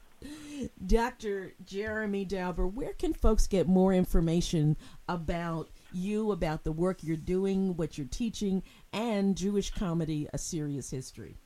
Dr. 0.87 1.55
Jeremy 1.64 2.27
Dauber, 2.27 2.66
where 2.66 2.92
can 2.92 3.14
folks 3.14 3.46
get 3.46 3.66
more 3.66 3.94
information 3.94 4.77
about 5.09 5.70
you 5.92 6.33
about 6.33 6.64
the 6.64 6.72
work 6.72 7.03
you're 7.03 7.16
doing, 7.16 7.76
what 7.76 7.98
you're 7.98 8.07
teaching, 8.07 8.62
and 8.92 9.37
Jewish 9.37 9.70
Comedy 9.70 10.29
A 10.33 10.38
Serious 10.38 10.90
History? 10.90 11.37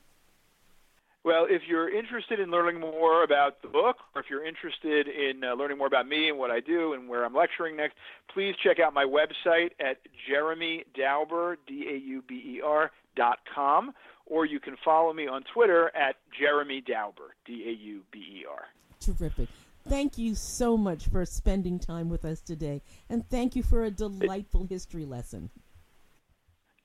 Well, 1.23 1.47
if 1.49 1.63
you're 1.67 1.89
interested 1.89 2.39
in 2.39 2.51
learning 2.51 2.79
more 2.79 3.23
about 3.23 3.63
the 3.63 3.67
book, 3.67 3.97
or 4.13 4.21
if 4.21 4.29
you're 4.29 4.45
interested 4.45 5.07
in 5.07 5.43
uh, 5.43 5.55
learning 5.55 5.79
more 5.79 5.87
about 5.87 6.07
me 6.07 6.29
and 6.29 6.37
what 6.37 6.51
I 6.51 6.59
do 6.59 6.93
and 6.93 7.09
where 7.09 7.25
I'm 7.25 7.33
lecturing 7.33 7.75
next, 7.75 7.95
please 8.31 8.53
check 8.63 8.79
out 8.79 8.93
my 8.93 9.05
website 9.05 9.71
at 9.79 9.97
jeremydauber, 10.29 11.57
D-A-U-B-E-R, 11.65 12.91
dot 13.15 13.39
com, 13.53 13.93
or 14.27 14.45
you 14.45 14.59
can 14.59 14.75
follow 14.85 15.13
me 15.13 15.27
on 15.27 15.43
Twitter 15.51 15.91
at 15.95 16.17
Jeremy 16.39 16.81
Dauber, 16.81 17.33
D-A-U-B-E-R. 17.45 18.65
Terrific. 18.99 19.49
Thank 19.87 20.17
you 20.17 20.33
so 20.33 20.77
much 20.77 21.07
for 21.07 21.23
spending 21.25 21.77
time 21.77 22.09
with 22.09 22.25
us 22.25 22.41
today, 22.41 22.81
and 23.07 23.27
thank 23.29 23.55
you 23.55 23.61
for 23.61 23.83
a 23.83 23.91
delightful 23.91 24.65
history 24.65 25.05
lesson. 25.05 25.51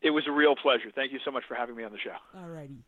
It 0.02 0.10
was 0.10 0.24
a 0.28 0.32
real 0.32 0.54
pleasure. 0.54 0.90
Thank 0.94 1.12
you 1.12 1.18
so 1.24 1.30
much 1.30 1.44
for 1.48 1.54
having 1.54 1.76
me 1.76 1.84
on 1.84 1.92
the 1.92 1.98
show. 1.98 2.16
All 2.38 2.48
righty. 2.48 2.84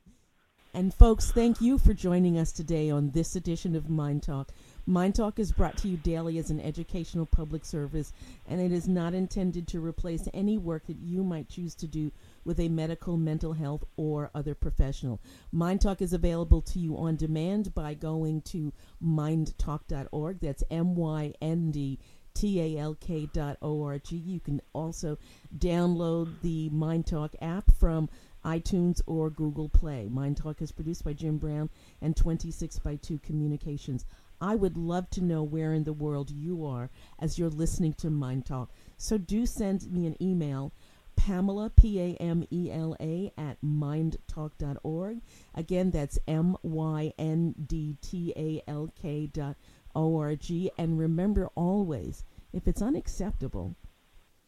And 0.74 0.92
folks, 0.94 1.30
thank 1.30 1.60
you 1.60 1.78
for 1.78 1.92
joining 1.92 2.38
us 2.38 2.50
today 2.50 2.88
on 2.88 3.10
this 3.10 3.36
edition 3.36 3.76
of 3.76 3.84
MyndTalk. 3.84 4.48
Mind 4.86 5.14
Talk 5.14 5.38
is 5.38 5.52
brought 5.52 5.76
to 5.78 5.88
you 5.88 5.98
daily 5.98 6.38
as 6.38 6.50
an 6.50 6.60
educational 6.60 7.26
public 7.26 7.64
service, 7.64 8.12
and 8.48 8.60
it 8.60 8.72
is 8.72 8.88
not 8.88 9.12
intended 9.12 9.68
to 9.68 9.84
replace 9.84 10.28
any 10.32 10.56
work 10.56 10.86
that 10.86 10.98
you 10.98 11.22
might 11.22 11.50
choose 11.50 11.74
to 11.74 11.86
do 11.86 12.10
with 12.44 12.58
a 12.60 12.68
medical, 12.68 13.16
mental 13.16 13.52
health, 13.52 13.84
or 13.96 14.30
other 14.34 14.54
professional. 14.54 15.20
MyndTalk 15.54 16.00
is 16.00 16.12
available 16.12 16.62
to 16.62 16.78
you 16.78 16.96
on 16.96 17.16
demand 17.16 17.74
by 17.74 17.94
going 17.94 18.42
to 18.42 18.72
myndtalk.org. 19.04 20.40
That's 20.40 20.64
M 20.70 20.94
Y 20.94 21.34
N 21.40 21.70
D 21.70 21.98
T 22.34 22.60
A 22.60 22.80
L 22.80 22.94
K 22.94 23.28
dot 23.32 23.58
O 23.62 23.82
R 23.82 23.98
G. 23.98 24.16
You 24.16 24.40
can 24.40 24.60
also 24.72 25.18
download 25.56 26.40
the 26.42 26.70
MyndTalk 26.70 27.34
app 27.40 27.70
from 27.78 28.08
iTunes 28.44 29.00
or 29.06 29.30
Google 29.30 29.68
Play. 29.68 30.08
MyndTalk 30.10 30.62
is 30.62 30.72
produced 30.72 31.04
by 31.04 31.12
Jim 31.12 31.38
Brown 31.38 31.70
and 32.00 32.16
26 32.16 32.78
by 32.80 32.96
2 32.96 33.18
Communications. 33.18 34.04
I 34.40 34.56
would 34.56 34.76
love 34.76 35.08
to 35.10 35.22
know 35.22 35.44
where 35.44 35.72
in 35.72 35.84
the 35.84 35.92
world 35.92 36.30
you 36.32 36.66
are 36.66 36.90
as 37.20 37.38
you're 37.38 37.48
listening 37.48 37.92
to 37.94 38.08
MyndTalk. 38.08 38.68
So 38.96 39.16
do 39.16 39.46
send 39.46 39.92
me 39.92 40.06
an 40.06 40.20
email 40.20 40.72
Pamela, 41.16 41.70
P 41.70 42.00
A 42.00 42.14
M 42.16 42.44
E 42.50 42.70
L 42.70 42.96
A, 43.00 43.32
at 43.36 43.58
myndtalk.org. 43.64 45.20
Again, 45.54 45.90
that's 45.90 46.18
M 46.26 46.56
Y 46.62 47.12
N 47.18 47.54
D 47.66 47.96
T 48.00 48.32
A 48.36 48.62
L 48.68 48.92
K 49.00 49.26
dot 49.26 49.56
O 49.94 50.18
R 50.18 50.34
G. 50.36 50.70
And 50.78 50.98
remember 50.98 51.48
always, 51.54 52.24
if 52.52 52.66
it's 52.66 52.82
unacceptable, 52.82 53.76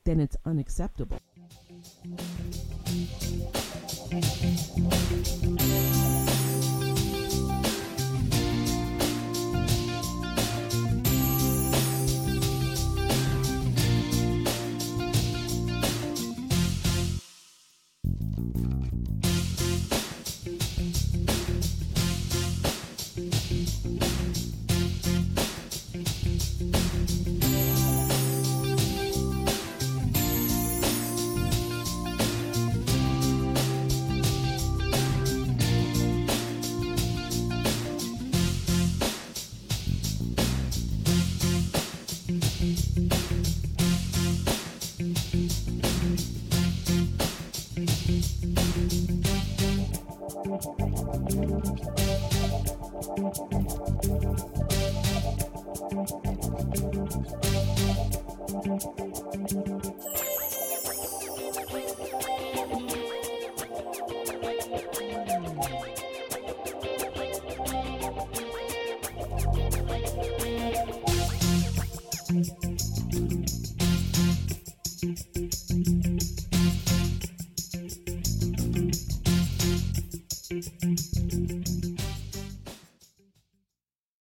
then 0.04 0.20
it's 0.20 0.36
unacceptable. 0.44 1.18